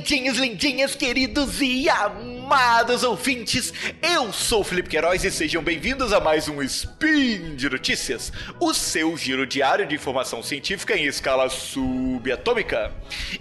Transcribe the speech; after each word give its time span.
Lindinhos, 0.00 0.38
lindinhas, 0.38 0.94
queridos 0.94 1.60
e 1.60 1.86
amados 1.90 3.04
ouvintes, 3.04 3.70
eu 4.00 4.32
sou 4.32 4.62
o 4.62 4.64
Felipe 4.64 4.88
Queiroz 4.88 5.22
e 5.24 5.30
sejam 5.30 5.62
bem-vindos 5.62 6.10
a 6.10 6.18
mais 6.18 6.48
um 6.48 6.62
Spin 6.62 7.54
de 7.54 7.68
Notícias, 7.68 8.32
o 8.58 8.72
seu 8.72 9.14
giro 9.18 9.46
diário 9.46 9.86
de 9.86 9.94
informação 9.94 10.42
científica 10.42 10.96
em 10.96 11.04
escala 11.04 11.50
subatômica. 11.50 12.94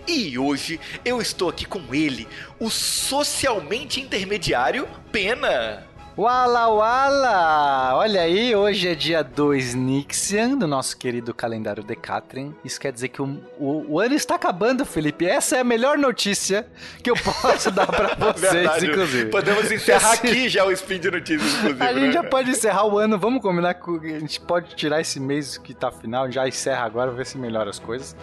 E 0.06 0.38
hoje 0.38 0.82
eu 1.06 1.22
estou 1.22 1.48
aqui 1.48 1.64
com 1.64 1.96
ele, 1.96 2.28
o 2.60 2.70
socialmente 2.70 4.02
intermediário 4.02 4.86
Pena. 5.14 5.89
Wala 6.20 6.68
Wala! 6.68 7.96
Olha 7.96 8.24
aí, 8.24 8.54
hoje 8.54 8.90
é 8.90 8.94
dia 8.94 9.24
2 9.24 9.74
Nixian, 9.74 10.58
do 10.58 10.68
nosso 10.68 10.98
querido 10.98 11.34
calendário 11.34 11.82
Decatrin. 11.82 12.54
Isso 12.62 12.78
quer 12.78 12.92
dizer 12.92 13.08
que 13.08 13.22
o, 13.22 13.42
o, 13.58 13.94
o, 13.94 14.00
ano 14.02 14.14
está 14.14 14.36
acabando, 14.36 14.84
Felipe. 14.84 15.26
Essa 15.26 15.56
é 15.56 15.60
a 15.62 15.64
melhor 15.64 15.98
notícia 15.98 16.68
que 17.02 17.10
eu 17.10 17.16
posso 17.16 17.72
dar 17.72 17.88
para 17.88 18.16
vocês, 18.34 18.52
Verdade. 18.52 18.88
inclusive. 18.88 19.32
Podemos 19.32 19.72
encerrar 19.72 20.12
aqui 20.12 20.50
já 20.50 20.66
o 20.66 20.74
Spin 20.74 21.00
de 21.00 21.10
Notícias, 21.10 21.54
inclusive. 21.54 21.82
A 21.86 21.94
gente 21.94 22.08
né? 22.08 22.12
já 22.12 22.24
pode 22.26 22.52
encerrar 22.52 22.86
o 22.86 23.00
ano, 23.00 23.18
vamos 23.18 23.42
combinar 23.42 23.76
que 23.76 23.90
a 24.14 24.20
gente 24.20 24.42
pode 24.42 24.76
tirar 24.76 25.00
esse 25.00 25.22
mês 25.22 25.58
que 25.58 25.74
tá 25.74 25.90
final, 25.90 26.30
já 26.30 26.46
encerra 26.46 26.84
agora, 26.84 27.12
ver 27.12 27.26
se 27.26 27.38
melhora 27.38 27.70
as 27.70 27.80
coisas. 27.80 28.14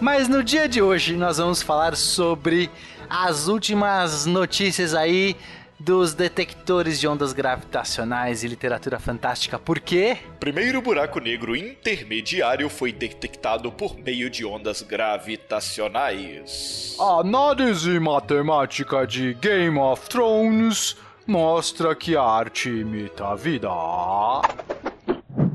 Mas 0.00 0.26
no 0.26 0.42
dia 0.42 0.68
de 0.68 0.82
hoje 0.82 1.14
nós 1.14 1.38
vamos 1.38 1.62
falar 1.62 1.94
sobre 1.94 2.68
as 3.08 3.46
últimas 3.46 4.26
notícias 4.26 4.92
aí 4.92 5.36
dos 5.84 6.14
detectores 6.14 6.98
de 6.98 7.06
ondas 7.06 7.34
gravitacionais 7.34 8.42
e 8.42 8.48
literatura 8.48 8.98
fantástica. 8.98 9.58
Por 9.58 9.80
quê? 9.80 10.16
Primeiro 10.40 10.80
buraco 10.80 11.20
negro 11.20 11.54
intermediário 11.54 12.70
foi 12.70 12.90
detectado 12.90 13.70
por 13.70 13.94
meio 13.98 14.30
de 14.30 14.46
ondas 14.46 14.80
gravitacionais. 14.80 16.96
A 16.98 17.20
análise 17.20 18.00
matemática 18.00 19.06
de 19.06 19.34
Game 19.34 19.78
of 19.78 20.08
Thrones 20.08 20.96
mostra 21.26 21.94
que 21.94 22.16
a 22.16 22.22
arte 22.22 22.70
imita 22.70 23.28
a 23.28 23.34
vida. 23.34 23.68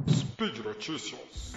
Speed 0.08 0.60
Notícias. 0.64 1.56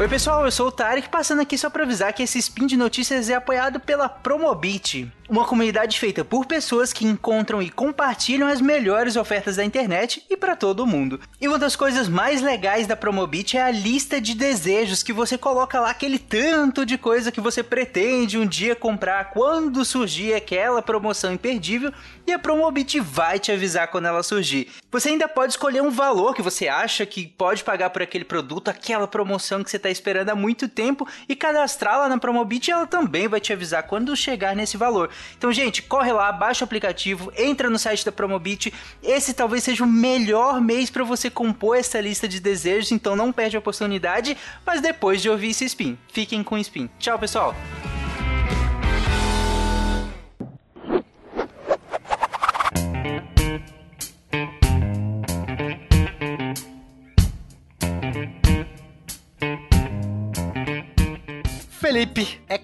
Oi 0.00 0.08
pessoal, 0.08 0.46
eu 0.46 0.50
sou 0.50 0.68
o 0.68 0.72
Tarek, 0.72 1.10
passando 1.10 1.42
aqui 1.42 1.58
só 1.58 1.68
para 1.68 1.82
avisar 1.82 2.10
que 2.14 2.22
esse 2.22 2.38
spin 2.38 2.66
de 2.66 2.74
notícias 2.74 3.28
é 3.28 3.34
apoiado 3.34 3.78
pela 3.78 4.08
Promobit, 4.08 5.12
uma 5.30 5.44
comunidade 5.44 5.96
feita 5.96 6.24
por 6.24 6.44
pessoas 6.44 6.92
que 6.92 7.06
encontram 7.06 7.62
e 7.62 7.70
compartilham 7.70 8.48
as 8.48 8.60
melhores 8.60 9.14
ofertas 9.14 9.54
da 9.54 9.64
internet 9.64 10.26
e 10.28 10.36
para 10.36 10.56
todo 10.56 10.84
mundo. 10.84 11.20
E 11.40 11.46
uma 11.46 11.56
das 11.56 11.76
coisas 11.76 12.08
mais 12.08 12.42
legais 12.42 12.88
da 12.88 12.96
Promobit 12.96 13.56
é 13.56 13.62
a 13.62 13.70
lista 13.70 14.20
de 14.20 14.34
desejos 14.34 15.04
que 15.04 15.12
você 15.12 15.38
coloca 15.38 15.78
lá 15.78 15.90
aquele 15.90 16.18
tanto 16.18 16.84
de 16.84 16.98
coisa 16.98 17.30
que 17.30 17.40
você 17.40 17.62
pretende 17.62 18.36
um 18.36 18.44
dia 18.44 18.74
comprar 18.74 19.30
quando 19.30 19.84
surgir 19.84 20.34
aquela 20.34 20.82
promoção 20.82 21.32
imperdível 21.32 21.92
e 22.26 22.32
a 22.32 22.38
Promobit 22.38 22.98
vai 22.98 23.38
te 23.38 23.52
avisar 23.52 23.86
quando 23.86 24.06
ela 24.06 24.24
surgir. 24.24 24.66
Você 24.90 25.10
ainda 25.10 25.28
pode 25.28 25.52
escolher 25.52 25.80
um 25.80 25.90
valor 25.90 26.34
que 26.34 26.42
você 26.42 26.66
acha 26.66 27.06
que 27.06 27.28
pode 27.28 27.62
pagar 27.62 27.90
por 27.90 28.02
aquele 28.02 28.24
produto, 28.24 28.66
aquela 28.66 29.06
promoção 29.06 29.62
que 29.62 29.70
você 29.70 29.76
está 29.76 29.90
esperando 29.90 30.30
há 30.30 30.34
muito 30.34 30.68
tempo 30.68 31.06
e 31.28 31.36
cadastrá-la 31.36 32.08
na 32.08 32.18
Promobit 32.18 32.66
e 32.66 32.72
ela 32.72 32.86
também 32.86 33.28
vai 33.28 33.38
te 33.38 33.52
avisar 33.52 33.84
quando 33.84 34.16
chegar 34.16 34.56
nesse 34.56 34.76
valor. 34.76 35.08
Então, 35.36 35.52
gente, 35.52 35.82
corre 35.82 36.12
lá, 36.12 36.30
baixa 36.32 36.64
o 36.64 36.66
aplicativo, 36.66 37.32
entra 37.36 37.70
no 37.70 37.78
site 37.78 38.04
da 38.04 38.12
Promobit. 38.12 38.72
Esse 39.02 39.34
talvez 39.34 39.64
seja 39.64 39.84
o 39.84 39.86
melhor 39.86 40.60
mês 40.60 40.90
para 40.90 41.04
você 41.04 41.30
compor 41.30 41.76
essa 41.76 42.00
lista 42.00 42.28
de 42.28 42.40
desejos, 42.40 42.92
então 42.92 43.16
não 43.16 43.32
perde 43.32 43.56
a 43.56 43.58
oportunidade, 43.58 44.36
mas 44.64 44.80
depois 44.80 45.20
de 45.22 45.28
ouvir 45.28 45.50
esse 45.50 45.64
spin. 45.64 45.98
Fiquem 46.12 46.42
com 46.42 46.54
o 46.54 46.58
spin. 46.58 46.88
Tchau, 46.98 47.18
pessoal. 47.18 47.54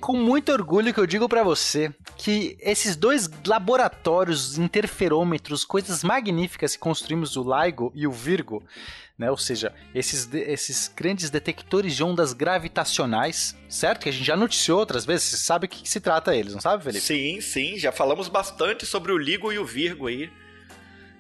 Com 0.07 0.17
muito 0.17 0.53
orgulho 0.53 0.95
que 0.95 1.01
eu 1.01 1.07
digo 1.07 1.29
para 1.29 1.43
você 1.43 1.93
que 2.17 2.57
esses 2.61 2.95
dois 2.95 3.29
laboratórios 3.45 4.57
interferômetros, 4.57 5.65
coisas 5.65 6.05
magníficas 6.05 6.77
que 6.77 6.79
construímos, 6.79 7.37
o 7.37 7.43
LIGO 7.43 7.91
e 7.93 8.07
o 8.07 8.13
Virgo, 8.13 8.63
né? 9.19 9.29
Ou 9.33 9.37
seja, 9.37 9.75
esses, 9.93 10.33
esses 10.33 10.87
grandes 10.95 11.29
detectores 11.29 11.97
de 11.97 12.05
ondas 12.05 12.33
gravitacionais, 12.33 13.57
certo? 13.69 14.05
Que 14.05 14.09
a 14.09 14.13
gente 14.13 14.25
já 14.25 14.37
noticiou 14.37 14.79
outras 14.79 15.05
vezes, 15.05 15.25
você 15.25 15.39
sabe 15.39 15.67
o 15.67 15.69
que, 15.69 15.83
que 15.83 15.91
se 15.91 15.99
trata 15.99 16.37
eles, 16.37 16.55
não 16.55 16.61
sabe, 16.61 16.85
Felipe? 16.85 17.05
Sim, 17.05 17.41
sim, 17.41 17.77
já 17.77 17.91
falamos 17.91 18.29
bastante 18.29 18.87
sobre 18.87 19.11
o 19.11 19.19
LIGO 19.19 19.53
e 19.53 19.59
o 19.59 19.67
Virgo 19.67 20.07
aí. 20.07 20.31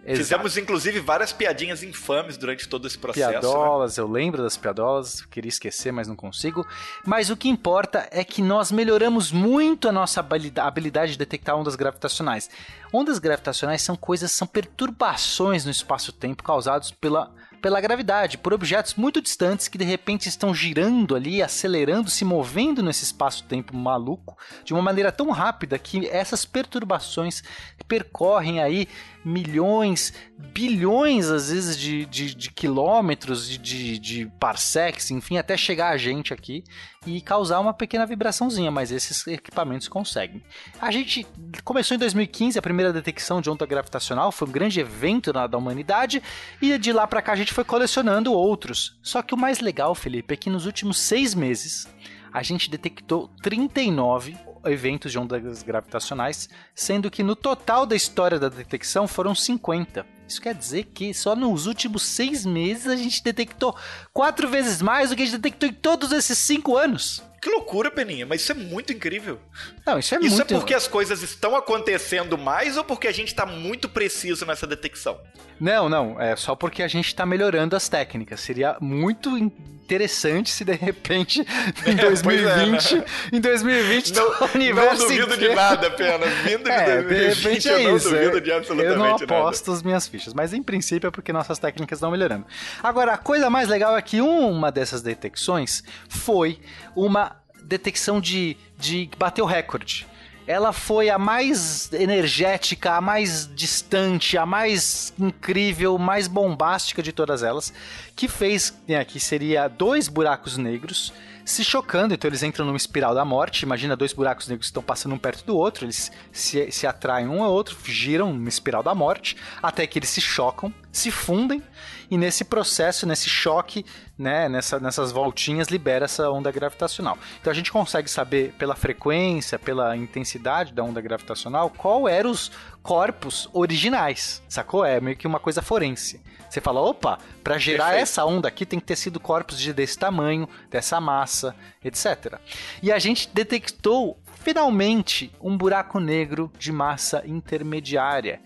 Exato. 0.07 0.19
Fizemos, 0.19 0.57
inclusive, 0.57 1.01
várias 1.01 1.33
piadinhas 1.33 1.83
infames 1.83 2.37
durante 2.37 2.69
todo 2.69 2.87
esse 2.87 2.97
processo. 2.97 3.29
Piadolas, 3.29 3.97
né? 3.97 4.03
eu 4.05 4.09
lembro 4.09 4.41
das 4.41 4.57
piadolas, 4.57 5.23
queria 5.23 5.49
esquecer, 5.49 5.93
mas 5.93 6.07
não 6.07 6.15
consigo. 6.15 6.65
Mas 7.05 7.29
o 7.29 7.37
que 7.37 7.49
importa 7.49 8.09
é 8.13 8.23
que 8.23 8.41
nós 8.41 8.71
melhoramos 8.71 9.33
muito 9.33 9.89
a 9.89 9.93
nossa 9.93 10.25
habilidade 10.59 11.13
de 11.13 11.19
detectar 11.19 11.57
ondas 11.57 11.75
gravitacionais. 11.75 12.49
Ondas 12.93 13.19
gravitacionais 13.19 13.83
são 13.83 13.97
coisas, 13.97 14.31
são 14.31 14.47
perturbações 14.47 15.65
no 15.65 15.73
espaço-tempo 15.73 16.45
causadas 16.45 16.93
pela 16.93 17.35
pela 17.67 17.81
gravidade, 17.81 18.39
por 18.39 18.55
objetos 18.55 18.95
muito 18.95 19.21
distantes 19.21 19.67
que 19.67 19.77
de 19.77 19.85
repente 19.85 20.29
estão 20.29 20.55
girando 20.55 21.17
ali, 21.17 21.43
acelerando, 21.43 22.09
se 22.09 22.25
movendo 22.25 22.83
nesse 22.83 23.03
espaço-tempo 23.03 23.77
maluco, 23.77 24.37
de 24.63 24.73
uma 24.73 24.83
maneira 24.83 25.11
tão 25.11 25.31
rápida 25.31 25.77
que 25.77 26.07
essas 26.07 26.45
perturbações 26.45 27.43
percorrem 27.89 28.63
aí 28.63 28.87
milhões, 29.27 30.13
bilhões 30.39 31.29
às 31.29 31.51
vezes 31.51 31.77
de, 31.77 32.07
de, 32.07 32.33
de 32.33 32.49
quilômetros, 32.53 33.49
de, 33.49 33.59
de, 33.59 33.99
de 33.99 34.27
parsecs, 34.39 35.11
enfim, 35.11 35.37
até 35.37 35.57
chegar 35.57 35.89
a 35.89 35.97
gente 35.97 36.33
aqui 36.33 36.63
e 37.05 37.21
causar 37.21 37.59
uma 37.59 37.75
pequena 37.75 38.07
vibraçãozinha, 38.07 38.71
mas 38.71 38.93
esses 38.93 39.27
equipamentos 39.27 39.89
conseguem. 39.89 40.41
A 40.81 40.93
gente 40.93 41.27
começou 41.65 41.97
em 41.97 41.99
2015 41.99 42.57
a 42.57 42.63
primeira 42.63 42.93
detecção 42.93 43.41
de 43.41 43.51
onda 43.51 43.67
gravitacional, 43.67 44.31
foi 44.31 44.47
um 44.47 44.53
grande 44.53 44.79
evento 44.79 45.33
na, 45.33 45.49
da 45.49 45.59
humanidade, 45.59 46.23
e 46.63 46.79
de 46.79 46.93
lá 46.93 47.05
para 47.05 47.21
cá 47.21 47.33
a 47.33 47.37
gente 47.37 47.53
foi 47.53 47.65
colecionando 47.65 48.33
outros. 48.33 48.97
Só 49.03 49.23
que 49.23 49.35
o 49.35 49.37
mais 49.37 49.59
legal, 49.59 49.93
Felipe, 49.93 50.35
é 50.35 50.37
que 50.37 50.49
nos 50.49 50.67
últimos 50.67 51.01
seis 51.01 51.35
meses 51.35 51.89
a 52.33 52.45
gente 52.45 52.71
detectou 52.71 53.29
39 53.43 54.37
eventos 54.69 55.13
de 55.13 55.19
ondas 55.19 55.63
gravitacionais, 55.63 56.49
sendo 56.75 57.11
que 57.11 57.23
no 57.23 57.37
total 57.37 57.87
da 57.87 57.97
história 57.97 58.39
da 58.39 58.49
detecção 58.49 59.07
foram 59.07 59.35
50. 59.35 60.16
Isso 60.29 60.41
quer 60.41 60.55
dizer 60.55 60.85
que 60.93 61.15
só 61.15 61.37
nos 61.37 61.67
últimos 61.67 62.03
seis 62.03 62.45
meses 62.45 62.87
a 62.87 62.97
gente 62.97 63.23
detectou 63.23 63.77
quatro 64.13 64.49
vezes 64.49 64.83
mais 64.83 65.11
do 65.11 65.17
que 65.17 65.23
a 65.23 65.25
gente 65.27 65.39
detectou 65.39 65.69
em 65.69 65.73
todos 65.73 66.13
esses 66.13 66.37
cinco 66.39 66.77
anos. 66.77 67.23
Que 67.41 67.51
loucura, 67.51 67.93
Peninha, 67.93 68.27
mas 68.27 68.41
isso 68.41 68.51
é 68.51 68.55
muito 68.57 68.93
incrível. 68.93 69.39
Não, 69.87 70.01
isso 70.01 70.15
é 70.15 70.19
isso 70.19 70.37
muito... 70.37 70.53
é 70.53 70.59
porque 70.59 70.75
as 70.75 70.89
coisas 70.89 71.23
estão 71.23 71.55
acontecendo 71.55 72.37
mais 72.37 72.77
ou 72.77 72.83
porque 72.83 73.07
a 73.07 73.13
gente 73.13 73.29
está 73.29 73.47
muito 73.47 73.89
preciso 73.89 74.45
nessa 74.45 74.67
detecção? 74.67 75.17
Não, 75.61 75.89
não, 75.89 76.21
é 76.21 76.35
só 76.35 76.57
porque 76.57 76.83
a 76.83 76.89
gente 76.89 77.07
está 77.07 77.25
melhorando 77.25 77.77
as 77.77 77.89
técnicas. 77.89 78.41
Seria 78.41 78.77
muito 78.81 79.31
interessante 79.39 80.51
se 80.51 80.65
de 80.65 80.73
repente 80.73 81.47
em 81.87 81.95
2020, 81.95 82.95
é, 82.95 82.99
né? 82.99 83.05
em 83.33 83.41
2020 83.41 84.15
não, 84.15 84.29
o 84.43 84.51
universo 84.55 85.03
não 85.03 85.09
duvido 85.09 85.35
inteiro... 85.35 85.49
de 85.51 85.55
nada, 85.55 85.91
pena. 85.93 86.27
Vindo 86.45 86.69
é, 86.69 87.03
de 87.03 87.09
2020, 87.09 87.13
de 87.15 87.45
repente 87.45 87.69
eu 87.69 87.77
é 87.77 87.83
não 87.85 87.97
isso. 87.97 88.11
duvido 88.11 88.41
de 88.41 88.53
absolutamente 88.53 88.93
eu 88.93 88.99
não 88.99 89.11
nada. 89.13 89.25
aposto 89.25 89.71
as 89.71 89.83
minhas 89.83 90.09
fichas, 90.17 90.35
mas 90.35 90.53
em 90.53 90.63
princípio 90.63 91.09
é 91.09 91.11
porque 91.11 91.33
nossas 91.33 91.59
técnicas 91.59 91.99
estão 91.99 92.11
melhorando. 92.11 92.47
Agora, 92.83 93.13
a 93.13 93.19
coisa 93.19 93.51
mais 93.51 93.69
legal 93.69 93.97
é 93.97 94.03
que 94.03 94.21
uma 94.21 94.73
dessas 94.73 95.03
detecções 95.03 95.83
foi 96.09 96.59
uma 96.95 97.37
detecção 97.63 98.21
de, 98.21 98.57
de 98.79 99.11
bater 99.19 99.43
o 99.43 99.47
recorde 99.47 100.07
ela 100.47 100.73
foi 100.73 101.11
a 101.11 101.19
mais 101.19 101.93
energética, 101.93 102.93
a 102.93 103.01
mais 103.01 103.51
distante, 103.53 104.39
a 104.39 104.47
mais 104.47 105.13
incrível, 105.19 105.99
mais 105.99 106.29
bombástica 106.29 107.03
de 107.03 107.13
todas 107.13 107.43
elas, 107.43 107.73
que 108.15 108.29
fez, 108.29 108.73
né, 108.87 109.05
que 109.05 109.19
seria 109.19 109.67
dois 109.67 110.07
buracos 110.07 110.57
negros 110.57 111.13
se 111.47 111.63
chocando, 111.63 112.13
então 112.13 112.29
eles 112.29 112.43
entram 112.43 112.67
numa 112.67 112.77
espiral 112.77 113.15
da 113.15 113.25
morte. 113.25 113.63
Imagina 113.63 113.97
dois 113.97 114.13
buracos 114.13 114.49
negros 114.49 114.67
que 114.67 114.71
estão 114.71 114.83
passando 114.83 115.15
um 115.15 115.19
perto 115.19 115.45
do 115.47 115.57
outro, 115.57 115.87
eles 115.87 116.11
se, 116.33 116.71
se 116.73 116.87
atraem 116.89 117.29
um 117.29 117.43
ao 117.43 117.53
outro, 117.53 117.79
giram 117.85 118.35
numa 118.35 118.49
espiral 118.49 118.83
da 118.83 118.95
morte, 118.95 119.37
até 119.63 119.87
que 119.87 119.97
eles 119.99 120.09
se 120.09 120.21
chocam, 120.21 120.75
se 120.91 121.11
fundem 121.11 121.63
e 122.11 122.17
nesse 122.17 122.45
processo, 122.45 123.07
nesse 123.07 123.29
choque, 123.29 123.85
né, 124.19 124.49
nessa, 124.49 124.79
nessas 124.79 125.13
voltinhas, 125.13 125.69
libera 125.69 126.05
essa 126.05 126.31
onda 126.31 126.51
gravitacional. 126.51 127.19
Então 127.41 127.51
a 127.51 127.55
gente 127.55 127.71
consegue 127.73 128.11
saber 128.11 128.53
pela 128.59 128.75
frequência, 128.75 129.59
pela 129.59 129.97
intensidade 129.97 130.73
da 130.73 130.83
onda 130.83 131.01
gravitacional, 131.01 131.71
qual 131.71 132.09
eram 132.09 132.31
os 132.31 132.51
corpos 132.83 133.49
originais, 133.53 134.43
sacou? 134.49 134.85
É 134.85 135.01
meio 135.01 135.17
que 135.17 135.27
uma 135.27 135.41
coisa 135.41 135.61
forense. 135.61 136.21
Você 136.49 136.61
fala, 136.61 136.81
opa, 136.81 137.19
para 137.43 137.59
gerar 137.59 137.87
Perfeito. 137.87 138.03
essa 138.03 138.25
onda 138.25 138.49
aqui 138.49 138.65
tem 138.65 138.79
que 138.79 138.87
ter 138.87 138.97
sido 138.97 139.19
corpos 139.19 139.59
de 139.59 139.73
desse 139.73 139.99
tamanho, 139.99 140.49
dessa 140.71 141.01
massa, 141.01 141.55
etc. 141.85 142.39
E 142.83 142.93
a 142.93 142.99
gente 142.99 143.29
detectou 143.33 144.19
finalmente 144.37 145.33
um 145.41 145.57
buraco 145.57 145.99
negro 145.99 146.51
de 146.57 146.71
massa 146.71 147.23
intermediária 147.27 148.41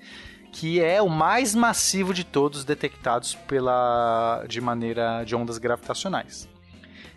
que 0.52 0.81
é 0.81 1.00
o 1.00 1.08
mais 1.08 1.55
massivo 1.55 2.12
de 2.12 2.25
todos 2.25 2.64
detectados 2.64 3.35
pela 3.35 4.44
de 4.49 4.61
maneira 4.61 5.25
de 5.25 5.35
ondas 5.35 5.58
gravitacionais. 5.58 6.49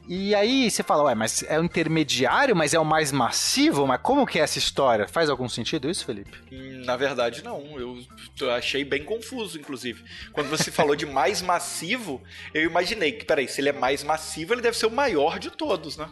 E 0.07 0.35
aí 0.35 0.69
você 0.69 0.83
fala, 0.83 1.03
ué, 1.03 1.15
mas 1.15 1.44
é 1.44 1.57
o 1.57 1.63
intermediário, 1.63 2.53
mas 2.53 2.74
é 2.74 2.80
o 2.80 2.83
mais 2.83 3.12
massivo? 3.12 3.88
Mas 3.88 4.01
como 4.01 4.25
que 4.25 4.38
é 4.38 4.41
essa 4.41 4.57
história? 4.57 5.07
Faz 5.07 5.30
algum 5.30 5.47
sentido 5.47 5.89
isso, 5.89 6.06
Felipe? 6.06 6.38
Na 6.85 6.97
verdade, 6.97 7.41
não. 7.41 7.63
Eu 7.80 8.51
achei 8.51 8.83
bem 8.83 9.03
confuso, 9.06 9.57
inclusive. 9.57 10.03
Quando 10.33 10.50
você 10.50 10.69
falou 10.69 10.94
de 10.95 11.06
mais 11.06 11.41
massivo, 11.41 12.21
eu 12.53 12.63
imaginei 12.63 13.13
que, 13.13 13.24
peraí, 13.24 13.47
se 13.47 13.62
ele 13.62 13.69
é 13.69 13.74
mais 13.74 14.03
massivo, 14.03 14.53
ele 14.53 14.62
deve 14.62 14.75
ser 14.75 14.88
o 14.88 14.91
maior 14.91 15.39
de 15.39 15.50
todos, 15.50 15.95
né? 15.95 16.09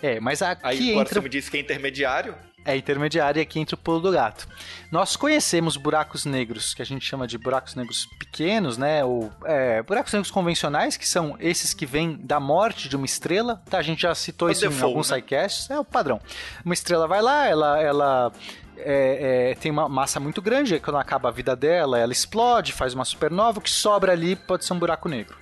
É, 0.00 0.20
mas 0.20 0.40
aqui 0.40 0.60
Aí 0.64 0.90
agora 0.90 1.08
entra... 1.08 1.14
você 1.14 1.24
me 1.24 1.28
disse 1.28 1.50
que 1.50 1.56
é 1.56 1.60
intermediário 1.60 2.36
é 2.64 2.76
intermediária 2.76 3.42
aqui 3.42 3.58
entre 3.58 3.74
o 3.74 3.78
pulo 3.78 4.00
do 4.00 4.12
gato. 4.12 4.46
Nós 4.90 5.16
conhecemos 5.16 5.76
buracos 5.76 6.24
negros, 6.24 6.74
que 6.74 6.82
a 6.82 6.84
gente 6.84 7.04
chama 7.04 7.26
de 7.26 7.36
buracos 7.38 7.74
negros 7.74 8.06
pequenos, 8.18 8.78
né? 8.78 9.04
Ou 9.04 9.32
é, 9.44 9.82
buracos 9.82 10.12
negros 10.12 10.30
convencionais, 10.30 10.96
que 10.96 11.08
são 11.08 11.36
esses 11.40 11.74
que 11.74 11.86
vêm 11.86 12.16
da 12.16 12.38
morte 12.38 12.88
de 12.88 12.96
uma 12.96 13.06
estrela. 13.06 13.62
Tá, 13.68 13.78
a 13.78 13.82
gente 13.82 14.02
já 14.02 14.14
citou 14.14 14.48
o 14.48 14.50
isso 14.50 14.60
default, 14.60 14.80
em 14.80 14.84
alguns 14.84 15.10
né? 15.10 15.16
sidecasts. 15.16 15.70
É 15.70 15.78
o 15.78 15.84
padrão. 15.84 16.20
Uma 16.64 16.74
estrela 16.74 17.08
vai 17.08 17.20
lá, 17.22 17.46
ela, 17.46 17.80
ela 17.80 18.32
é, 18.76 19.50
é, 19.50 19.54
tem 19.54 19.70
uma 19.70 19.88
massa 19.88 20.18
muito 20.20 20.40
grande, 20.40 20.74
aí 20.74 20.80
quando 20.80 20.98
acaba 20.98 21.28
a 21.28 21.32
vida 21.32 21.54
dela, 21.56 21.98
ela 21.98 22.12
explode, 22.12 22.72
faz 22.72 22.94
uma 22.94 23.04
supernova, 23.04 23.58
o 23.58 23.62
que 23.62 23.70
sobra 23.70 24.12
ali 24.12 24.36
pode 24.36 24.64
ser 24.64 24.72
um 24.72 24.78
buraco 24.78 25.08
negro. 25.08 25.36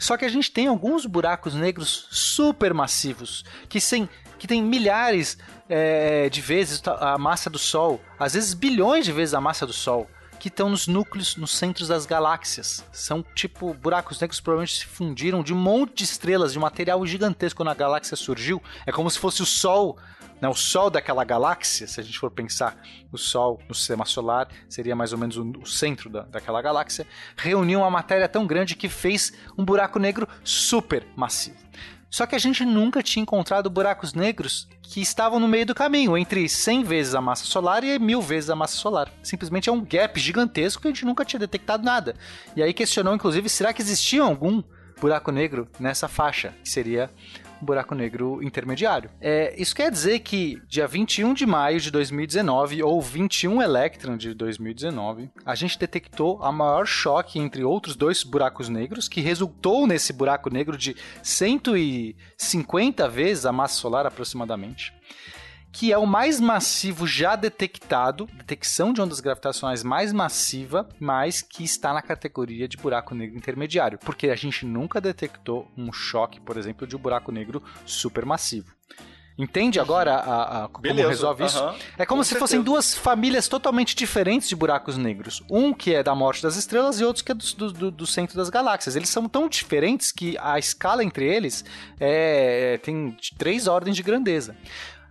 Só 0.00 0.16
que 0.16 0.24
a 0.24 0.28
gente 0.28 0.50
tem 0.50 0.66
alguns 0.66 1.04
buracos 1.04 1.54
negros 1.54 2.08
supermassivos, 2.10 3.44
que, 3.68 3.78
sem, 3.78 4.08
que 4.38 4.46
tem 4.46 4.62
milhares 4.62 5.36
é, 5.68 6.30
de 6.30 6.40
vezes 6.40 6.82
a 6.86 7.18
massa 7.18 7.50
do 7.50 7.58
Sol, 7.58 8.00
às 8.18 8.32
vezes 8.32 8.54
bilhões 8.54 9.04
de 9.04 9.12
vezes 9.12 9.34
a 9.34 9.40
massa 9.42 9.66
do 9.66 9.74
Sol, 9.74 10.10
que 10.40 10.48
estão 10.48 10.70
nos 10.70 10.88
núcleos, 10.88 11.36
nos 11.36 11.52
centros 11.52 11.88
das 11.88 12.06
galáxias. 12.06 12.84
São 12.90 13.22
tipo 13.34 13.72
buracos 13.74 14.18
negros 14.18 14.40
provavelmente 14.40 14.78
se 14.78 14.86
fundiram 14.86 15.42
de 15.42 15.52
um 15.52 15.58
monte 15.58 15.98
de 15.98 16.04
estrelas, 16.04 16.52
de 16.52 16.58
material 16.58 17.06
gigantesco 17.06 17.58
quando 17.58 17.68
a 17.68 17.74
galáxia 17.74 18.16
surgiu. 18.16 18.60
É 18.86 18.90
como 18.90 19.10
se 19.10 19.18
fosse 19.18 19.42
o 19.42 19.46
Sol 19.46 19.98
né, 20.40 20.48
o 20.48 20.54
Sol 20.54 20.88
daquela 20.88 21.22
galáxia, 21.22 21.86
se 21.86 22.00
a 22.00 22.02
gente 22.02 22.18
for 22.18 22.30
pensar 22.30 22.82
o 23.12 23.18
Sol 23.18 23.60
no 23.68 23.74
sistema 23.74 24.06
solar, 24.06 24.48
seria 24.68 24.96
mais 24.96 25.12
ou 25.12 25.18
menos 25.18 25.36
o, 25.36 25.42
o 25.60 25.66
centro 25.66 26.08
da, 26.08 26.22
daquela 26.22 26.62
galáxia, 26.62 27.06
reuniu 27.36 27.80
uma 27.80 27.90
matéria 27.90 28.26
tão 28.26 28.46
grande 28.46 28.74
que 28.74 28.88
fez 28.88 29.32
um 29.58 29.64
buraco 29.64 29.98
negro 29.98 30.26
super 30.42 31.06
massivo. 31.14 31.58
Só 32.10 32.26
que 32.26 32.34
a 32.34 32.38
gente 32.38 32.64
nunca 32.64 33.02
tinha 33.02 33.22
encontrado 33.22 33.70
buracos 33.70 34.12
negros 34.12 34.68
que 34.82 35.00
estavam 35.00 35.38
no 35.38 35.46
meio 35.46 35.64
do 35.64 35.74
caminho, 35.74 36.18
entre 36.18 36.48
100 36.48 36.82
vezes 36.82 37.14
a 37.14 37.20
massa 37.20 37.44
solar 37.44 37.84
e 37.84 37.96
mil 37.98 38.20
vezes 38.20 38.50
a 38.50 38.56
massa 38.56 38.76
solar. 38.76 39.12
Simplesmente 39.22 39.68
é 39.68 39.72
um 39.72 39.84
gap 39.84 40.18
gigantesco 40.18 40.82
que 40.82 40.88
a 40.88 40.90
gente 40.90 41.04
nunca 41.04 41.24
tinha 41.24 41.38
detectado 41.38 41.84
nada. 41.84 42.16
E 42.56 42.62
aí 42.62 42.74
questionou, 42.74 43.14
inclusive, 43.14 43.48
será 43.48 43.72
que 43.72 43.80
existia 43.80 44.22
algum 44.22 44.60
buraco 45.00 45.30
negro 45.30 45.68
nessa 45.78 46.08
faixa, 46.08 46.52
que 46.62 46.68
seria 46.68 47.10
buraco 47.64 47.94
negro 47.94 48.42
intermediário. 48.42 49.10
É, 49.20 49.54
isso 49.60 49.74
quer 49.74 49.90
dizer 49.90 50.20
que 50.20 50.60
dia 50.68 50.86
21 50.86 51.34
de 51.34 51.46
maio 51.46 51.80
de 51.80 51.90
2019, 51.90 52.82
ou 52.82 53.00
21 53.00 53.62
Electron 53.62 54.16
de 54.16 54.34
2019, 54.34 55.30
a 55.44 55.54
gente 55.54 55.78
detectou 55.78 56.42
a 56.42 56.52
maior 56.52 56.86
choque 56.86 57.38
entre 57.38 57.62
outros 57.64 57.96
dois 57.96 58.22
buracos 58.22 58.68
negros, 58.68 59.08
que 59.08 59.20
resultou 59.20 59.86
nesse 59.86 60.12
buraco 60.12 60.50
negro 60.50 60.76
de 60.76 60.96
150 61.22 63.08
vezes 63.08 63.46
a 63.46 63.52
massa 63.52 63.74
solar 63.74 64.06
aproximadamente 64.06 64.92
que 65.72 65.92
é 65.92 65.98
o 65.98 66.06
mais 66.06 66.40
massivo 66.40 67.06
já 67.06 67.36
detectado, 67.36 68.26
detecção 68.34 68.92
de 68.92 69.00
ondas 69.00 69.20
gravitacionais 69.20 69.82
mais 69.82 70.12
massiva, 70.12 70.88
mas 70.98 71.42
que 71.42 71.62
está 71.62 71.92
na 71.92 72.02
categoria 72.02 72.66
de 72.66 72.76
buraco 72.76 73.14
negro 73.14 73.36
intermediário, 73.36 73.98
porque 73.98 74.30
a 74.30 74.36
gente 74.36 74.66
nunca 74.66 75.00
detectou 75.00 75.70
um 75.76 75.92
choque, 75.92 76.40
por 76.40 76.56
exemplo, 76.56 76.86
de 76.86 76.96
um 76.96 76.98
buraco 76.98 77.30
negro 77.30 77.62
supermassivo. 77.86 78.74
Entende 79.38 79.80
agora 79.80 80.16
a, 80.16 80.64
a 80.64 80.68
como 80.68 80.82
Beleza, 80.82 81.08
resolve 81.08 81.44
isso? 81.46 81.58
É 81.96 82.04
como 82.04 82.18
Com 82.18 82.24
se 82.24 82.30
certeza. 82.30 82.40
fossem 82.40 82.60
duas 82.60 82.94
famílias 82.94 83.48
totalmente 83.48 83.96
diferentes 83.96 84.46
de 84.46 84.54
buracos 84.54 84.98
negros. 84.98 85.42
Um 85.50 85.72
que 85.72 85.94
é 85.94 86.02
da 86.02 86.14
morte 86.14 86.42
das 86.42 86.56
estrelas 86.56 87.00
e 87.00 87.04
outro 87.04 87.24
que 87.24 87.32
é 87.32 87.34
do, 87.34 87.72
do, 87.72 87.90
do 87.90 88.06
centro 88.06 88.36
das 88.36 88.50
galáxias. 88.50 88.96
Eles 88.96 89.08
são 89.08 89.26
tão 89.26 89.48
diferentes 89.48 90.12
que 90.12 90.36
a 90.38 90.58
escala 90.58 91.02
entre 91.02 91.26
eles 91.26 91.64
é, 91.98 92.78
tem 92.82 93.16
três 93.38 93.66
ordens 93.66 93.96
de 93.96 94.02
grandeza. 94.02 94.54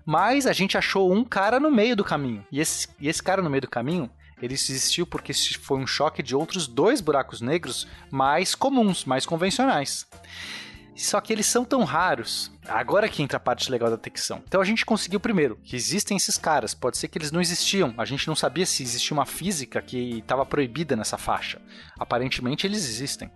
Mas 0.10 0.48
a 0.48 0.54
gente 0.54 0.76
achou 0.76 1.14
um 1.14 1.24
cara 1.24 1.60
no 1.60 1.70
meio 1.70 1.96
do 1.96 2.04
caminho. 2.04 2.44
E 2.52 2.60
esse, 2.60 2.88
e 3.00 3.08
esse 3.08 3.22
cara 3.22 3.44
no 3.44 3.50
meio 3.50 3.62
do 3.62 3.70
caminho, 3.70 4.10
ele 4.42 4.56
existiu 4.56 5.06
porque 5.06 5.32
foi 5.62 5.78
um 5.78 5.86
choque 5.86 6.24
de 6.24 6.36
outros 6.36 6.66
dois 6.66 7.00
buracos 7.00 7.42
negros 7.42 7.88
mais 8.10 8.56
comuns, 8.56 9.06
mais 9.06 9.24
convencionais. 9.24 10.08
Só 10.96 11.22
que 11.22 11.32
eles 11.32 11.46
são 11.46 11.64
tão 11.64 11.84
raros. 11.84 12.52
Agora 12.68 13.08
que 13.08 13.22
entra 13.22 13.38
a 13.38 13.40
parte 13.40 13.70
legal 13.70 13.88
da 13.88 13.98
detecção. 13.98 14.42
Então 14.48 14.60
a 14.60 14.66
gente 14.66 14.84
conseguiu 14.84 15.20
primeiro 15.20 15.60
que 15.64 15.76
existem 15.76 16.18
esses 16.18 16.40
caras. 16.40 16.74
Pode 16.74 16.98
ser 16.98 17.08
que 17.08 17.20
eles 17.20 17.32
não 17.32 17.40
existiam. 17.40 17.94
A 17.96 18.04
gente 18.04 18.28
não 18.28 18.36
sabia 18.36 18.66
se 18.66 18.82
existia 18.82 19.14
uma 19.14 19.28
física 19.28 19.80
que 19.80 20.18
estava 20.18 20.44
proibida 20.44 20.96
nessa 20.96 21.20
faixa. 21.20 21.62
Aparentemente 22.00 22.66
eles 22.66 22.84
existem. 22.84 23.30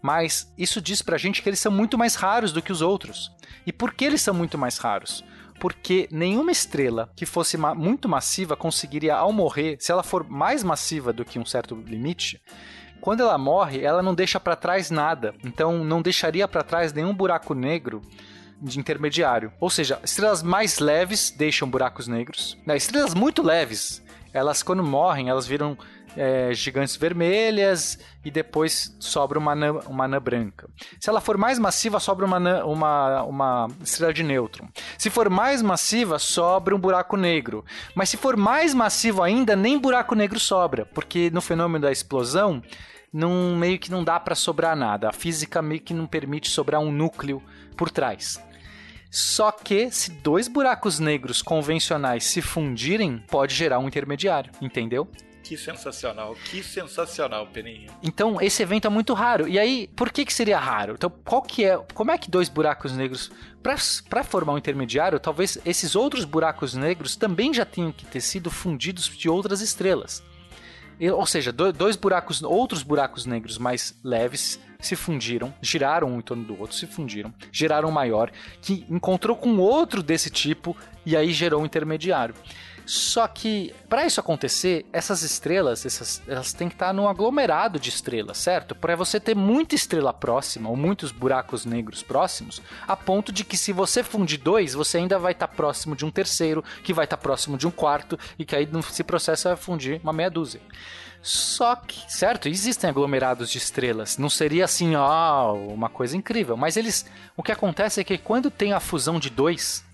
Mas 0.00 0.54
isso 0.56 0.80
diz 0.80 1.02
pra 1.02 1.18
gente 1.18 1.42
que 1.42 1.48
eles 1.48 1.58
são 1.58 1.72
muito 1.72 1.98
mais 1.98 2.14
raros 2.14 2.52
do 2.52 2.62
que 2.62 2.70
os 2.70 2.82
outros. 2.82 3.32
E 3.66 3.72
por 3.72 3.92
que 3.92 4.04
eles 4.04 4.22
são 4.22 4.32
muito 4.32 4.56
mais 4.56 4.78
raros? 4.78 5.24
Porque 5.60 6.08
nenhuma 6.10 6.50
estrela 6.50 7.12
que 7.14 7.26
fosse 7.26 7.56
ma 7.58 7.74
muito 7.74 8.08
massiva 8.08 8.56
conseguiria, 8.56 9.14
ao 9.14 9.30
morrer, 9.30 9.76
se 9.78 9.92
ela 9.92 10.02
for 10.02 10.28
mais 10.28 10.64
massiva 10.64 11.12
do 11.12 11.24
que 11.24 11.38
um 11.38 11.44
certo 11.44 11.74
limite, 11.86 12.40
quando 13.00 13.20
ela 13.20 13.36
morre, 13.38 13.82
ela 13.82 14.02
não 14.02 14.14
deixa 14.14 14.40
para 14.40 14.56
trás 14.56 14.90
nada. 14.90 15.34
Então, 15.44 15.84
não 15.84 16.02
deixaria 16.02 16.48
para 16.48 16.62
trás 16.62 16.92
nenhum 16.92 17.14
buraco 17.14 17.54
negro 17.54 18.02
de 18.60 18.78
intermediário. 18.78 19.52
Ou 19.60 19.70
seja, 19.70 20.00
estrelas 20.02 20.42
mais 20.42 20.78
leves 20.78 21.30
deixam 21.30 21.68
buracos 21.68 22.08
negros. 22.08 22.58
Né, 22.66 22.76
estrelas 22.76 23.14
muito 23.14 23.42
leves, 23.42 24.02
elas 24.32 24.62
quando 24.62 24.82
morrem, 24.82 25.28
elas 25.28 25.46
viram 25.46 25.76
é, 26.16 26.52
gigantes 26.52 26.96
vermelhas 26.96 27.98
e 28.24 28.30
depois 28.30 28.94
sobra 28.98 29.38
uma 29.38 29.52
anã, 29.52 29.72
uma 29.86 30.04
anã 30.04 30.20
branca. 30.20 30.68
Se 30.98 31.08
ela 31.08 31.20
for 31.20 31.36
mais 31.38 31.58
massiva, 31.58 32.00
sobra 32.00 32.26
uma, 32.26 32.36
anã, 32.36 32.64
uma, 32.64 33.22
uma 33.22 33.68
estrela 33.82 34.12
de 34.12 34.22
nêutron. 34.22 34.68
Se 34.98 35.10
for 35.10 35.30
mais 35.30 35.62
massiva, 35.62 36.18
sobra 36.18 36.74
um 36.74 36.78
buraco 36.78 37.16
negro. 37.16 37.64
Mas 37.94 38.08
se 38.08 38.16
for 38.16 38.36
mais 38.36 38.74
massivo 38.74 39.22
ainda, 39.22 39.54
nem 39.56 39.78
buraco 39.78 40.14
negro 40.14 40.38
sobra, 40.38 40.86
porque 40.86 41.30
no 41.30 41.40
fenômeno 41.40 41.82
da 41.82 41.92
explosão, 41.92 42.62
não, 43.12 43.56
meio 43.56 43.78
que 43.78 43.90
não 43.90 44.04
dá 44.04 44.18
para 44.20 44.34
sobrar 44.34 44.76
nada. 44.76 45.08
A 45.08 45.12
física 45.12 45.62
meio 45.62 45.80
que 45.80 45.94
não 45.94 46.06
permite 46.06 46.48
sobrar 46.48 46.80
um 46.80 46.92
núcleo 46.92 47.42
por 47.76 47.90
trás. 47.90 48.42
Só 49.10 49.50
que 49.50 49.90
se 49.90 50.12
dois 50.12 50.46
buracos 50.46 51.00
negros 51.00 51.42
convencionais 51.42 52.24
se 52.24 52.40
fundirem, 52.40 53.18
pode 53.28 53.54
gerar 53.54 53.80
um 53.80 53.88
intermediário, 53.88 54.52
entendeu? 54.60 55.08
Que 55.50 55.56
sensacional, 55.56 56.36
que 56.44 56.62
sensacional, 56.62 57.44
Peninha. 57.44 57.90
Então, 58.04 58.40
esse 58.40 58.62
evento 58.62 58.86
é 58.86 58.88
muito 58.88 59.12
raro. 59.14 59.48
E 59.48 59.58
aí, 59.58 59.88
por 59.96 60.12
que 60.12 60.24
que 60.24 60.32
seria 60.32 60.60
raro? 60.60 60.92
Então, 60.92 61.10
qual 61.24 61.42
que 61.42 61.64
é, 61.64 61.76
como 61.92 62.12
é 62.12 62.18
que 62.18 62.30
dois 62.30 62.48
buracos 62.48 62.92
negros 62.92 63.32
para 63.60 64.22
formar 64.22 64.52
um 64.52 64.58
intermediário, 64.58 65.18
talvez 65.18 65.58
esses 65.66 65.96
outros 65.96 66.24
buracos 66.24 66.74
negros 66.74 67.16
também 67.16 67.52
já 67.52 67.64
tenham 67.64 67.90
que 67.90 68.04
ter 68.04 68.20
sido 68.20 68.48
fundidos 68.48 69.08
de 69.08 69.28
outras 69.28 69.60
estrelas. 69.60 70.22
Ou 71.00 71.26
seja, 71.26 71.50
dois 71.50 71.96
buracos, 71.96 72.40
outros 72.44 72.84
buracos 72.84 73.26
negros 73.26 73.58
mais 73.58 73.98
leves 74.04 74.60
se 74.78 74.94
fundiram, 74.94 75.52
giraram 75.60 76.12
um 76.12 76.18
em 76.18 76.22
torno 76.22 76.44
do 76.44 76.60
outro, 76.60 76.76
se 76.76 76.86
fundiram, 76.86 77.34
geraram 77.50 77.88
um 77.88 77.92
maior, 77.92 78.30
que 78.62 78.86
encontrou 78.88 79.36
com 79.36 79.58
outro 79.58 80.00
desse 80.00 80.30
tipo 80.30 80.76
e 81.04 81.16
aí 81.16 81.32
gerou 81.32 81.62
um 81.62 81.66
intermediário. 81.66 82.36
Só 82.84 83.28
que, 83.28 83.74
para 83.88 84.04
isso 84.06 84.20
acontecer, 84.20 84.84
essas 84.92 85.22
estrelas, 85.22 85.86
essas, 85.86 86.22
elas 86.26 86.52
têm 86.52 86.68
que 86.68 86.74
estar 86.74 86.92
num 86.92 87.08
aglomerado 87.08 87.78
de 87.78 87.88
estrelas, 87.88 88.38
certo? 88.38 88.74
Para 88.74 88.96
você 88.96 89.20
ter 89.20 89.36
muita 89.36 89.74
estrela 89.74 90.12
próxima, 90.12 90.68
ou 90.68 90.76
muitos 90.76 91.12
buracos 91.12 91.64
negros 91.64 92.02
próximos, 92.02 92.60
a 92.86 92.96
ponto 92.96 93.32
de 93.32 93.44
que 93.44 93.56
se 93.56 93.72
você 93.72 94.02
fundir 94.02 94.40
dois, 94.40 94.74
você 94.74 94.98
ainda 94.98 95.18
vai 95.18 95.32
estar 95.32 95.48
próximo 95.48 95.94
de 95.94 96.04
um 96.04 96.10
terceiro, 96.10 96.64
que 96.82 96.92
vai 96.92 97.04
estar 97.04 97.16
próximo 97.16 97.56
de 97.56 97.66
um 97.66 97.70
quarto, 97.70 98.18
e 98.38 98.44
que 98.44 98.56
aí 98.56 98.66
nesse 98.66 99.04
processo 99.04 99.48
vai 99.48 99.56
fundir 99.56 100.00
uma 100.02 100.12
meia 100.12 100.30
dúzia. 100.30 100.60
Só 101.22 101.76
que, 101.76 102.10
certo, 102.10 102.48
existem 102.48 102.88
aglomerados 102.88 103.50
de 103.50 103.58
estrelas. 103.58 104.16
Não 104.16 104.30
seria 104.30 104.64
assim, 104.64 104.96
ó, 104.96 105.52
uma 105.52 105.88
coisa 105.88 106.16
incrível. 106.16 106.56
Mas 106.56 106.76
eles. 106.76 107.04
O 107.36 107.42
que 107.42 107.52
acontece 107.52 108.00
é 108.00 108.04
que 108.04 108.16
quando 108.16 108.50
tem 108.50 108.72
a 108.72 108.80
fusão 108.80 109.20
de 109.20 109.28
dois, 109.28 109.84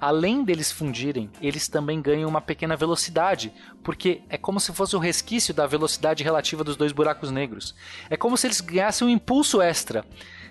além 0.00 0.44
deles 0.44 0.70
fundirem, 0.70 1.30
eles 1.40 1.68
também 1.68 2.00
ganham 2.00 2.28
uma 2.28 2.40
pequena 2.40 2.76
velocidade, 2.76 3.52
porque 3.82 4.22
é 4.28 4.36
como 4.36 4.60
se 4.60 4.72
fosse 4.72 4.96
o 4.96 4.98
resquício 5.00 5.54
da 5.54 5.66
velocidade 5.66 6.24
relativa 6.24 6.64
dos 6.64 6.76
dois 6.76 6.92
buracos 6.92 7.30
negros. 7.30 7.74
É 8.10 8.16
como 8.16 8.36
se 8.36 8.46
eles 8.46 8.60
ganhassem 8.60 9.06
um 9.06 9.10
impulso 9.10 9.60
extra. 9.60 10.04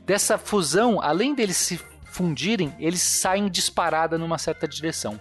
Dessa 0.05 0.37
fusão, 0.37 1.01
além 1.01 1.33
deles 1.33 1.57
se 1.57 1.79
fundirem, 2.05 2.73
eles 2.79 3.01
saem 3.01 3.49
disparada 3.49 4.17
numa 4.17 4.37
certa 4.37 4.67
direção. 4.67 5.19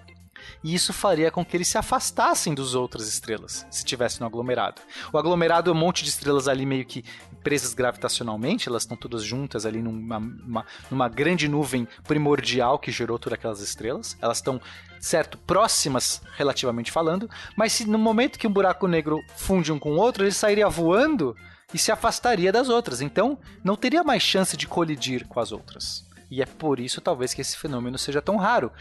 E 0.64 0.74
isso 0.74 0.94
faria 0.94 1.30
com 1.30 1.44
que 1.44 1.54
eles 1.54 1.68
se 1.68 1.76
afastassem 1.76 2.54
das 2.54 2.74
outras 2.74 3.06
estrelas, 3.06 3.66
se 3.70 3.84
tivesse 3.84 4.18
no 4.18 4.26
aglomerado. 4.26 4.80
O 5.12 5.18
aglomerado 5.18 5.70
é 5.70 5.74
um 5.74 5.76
monte 5.76 6.02
de 6.02 6.08
estrelas 6.08 6.48
ali 6.48 6.64
meio 6.64 6.86
que 6.86 7.04
presas 7.42 7.74
gravitacionalmente, 7.74 8.66
elas 8.66 8.84
estão 8.84 8.96
todas 8.96 9.22
juntas 9.22 9.66
ali 9.66 9.82
numa, 9.82 10.16
uma, 10.16 10.66
numa 10.90 11.06
grande 11.06 11.48
nuvem 11.48 11.86
primordial 12.04 12.78
que 12.78 12.90
gerou 12.90 13.18
todas 13.18 13.38
aquelas 13.38 13.60
estrelas. 13.60 14.16
Elas 14.22 14.38
estão, 14.38 14.58
certo, 14.98 15.36
próximas 15.36 16.22
relativamente 16.34 16.90
falando, 16.90 17.28
mas 17.54 17.74
se 17.74 17.84
no 17.84 17.98
momento 17.98 18.38
que 18.38 18.46
um 18.46 18.52
buraco 18.52 18.88
negro 18.88 19.20
funde 19.36 19.70
um 19.70 19.78
com 19.78 19.92
o 19.92 19.98
outro, 19.98 20.24
ele 20.24 20.32
sairia 20.32 20.66
voando 20.66 21.36
e 21.74 21.78
se 21.78 21.92
afastaria 21.92 22.50
das 22.50 22.70
outras. 22.70 23.02
Então, 23.02 23.38
não 23.62 23.76
teria 23.76 24.02
mais 24.02 24.22
chance 24.22 24.56
de 24.56 24.66
colidir 24.66 25.26
com 25.28 25.40
as 25.40 25.52
outras. 25.52 26.06
E 26.30 26.40
é 26.40 26.46
por 26.46 26.80
isso, 26.80 27.02
talvez, 27.02 27.34
que 27.34 27.42
esse 27.42 27.56
fenômeno 27.56 27.98
seja 27.98 28.22
tão 28.22 28.36
raro. 28.36 28.72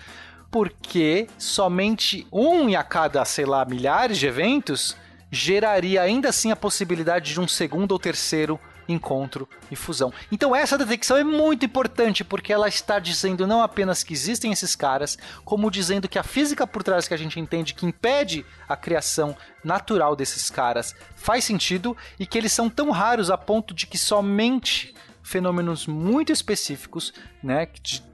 Porque 0.53 1.27
somente 1.35 2.27
um 2.31 2.69
em 2.69 2.75
a 2.75 2.83
cada, 2.83 3.25
sei 3.25 3.43
lá, 3.43 3.65
milhares 3.65 4.19
de 4.19 4.27
eventos 4.27 4.95
geraria 5.31 5.99
ainda 5.99 6.29
assim 6.29 6.51
a 6.51 6.55
possibilidade 6.55 7.33
de 7.33 7.41
um 7.41 7.47
segundo 7.47 7.91
ou 7.91 7.97
terceiro 7.97 8.59
encontro 8.87 9.49
e 9.71 9.75
fusão. 9.75 10.13
Então 10.31 10.55
essa 10.55 10.77
detecção 10.77 11.17
é 11.17 11.23
muito 11.23 11.65
importante 11.65 12.23
porque 12.23 12.53
ela 12.53 12.67
está 12.67 12.99
dizendo 12.99 13.47
não 13.47 13.63
apenas 13.63 14.03
que 14.03 14.13
existem 14.13 14.51
esses 14.51 14.75
caras, 14.75 15.17
como 15.43 15.71
dizendo 15.71 16.07
que 16.07 16.19
a 16.19 16.23
física 16.23 16.67
por 16.67 16.83
trás 16.83 17.07
que 17.07 17.15
a 17.15 17.17
gente 17.17 17.39
entende 17.39 17.73
que 17.73 17.87
impede 17.87 18.45
a 18.69 18.77
criação 18.77 19.35
natural 19.63 20.15
desses 20.15 20.51
caras 20.51 20.93
faz 21.15 21.45
sentido 21.45 21.97
e 22.19 22.27
que 22.27 22.37
eles 22.37 22.53
são 22.53 22.69
tão 22.69 22.91
raros 22.91 23.31
a 23.31 23.37
ponto 23.37 23.73
de 23.73 23.87
que 23.87 23.97
somente 23.97 24.93
fenômenos 25.23 25.87
muito 25.87 26.31
específicos, 26.31 27.11
né, 27.41 27.65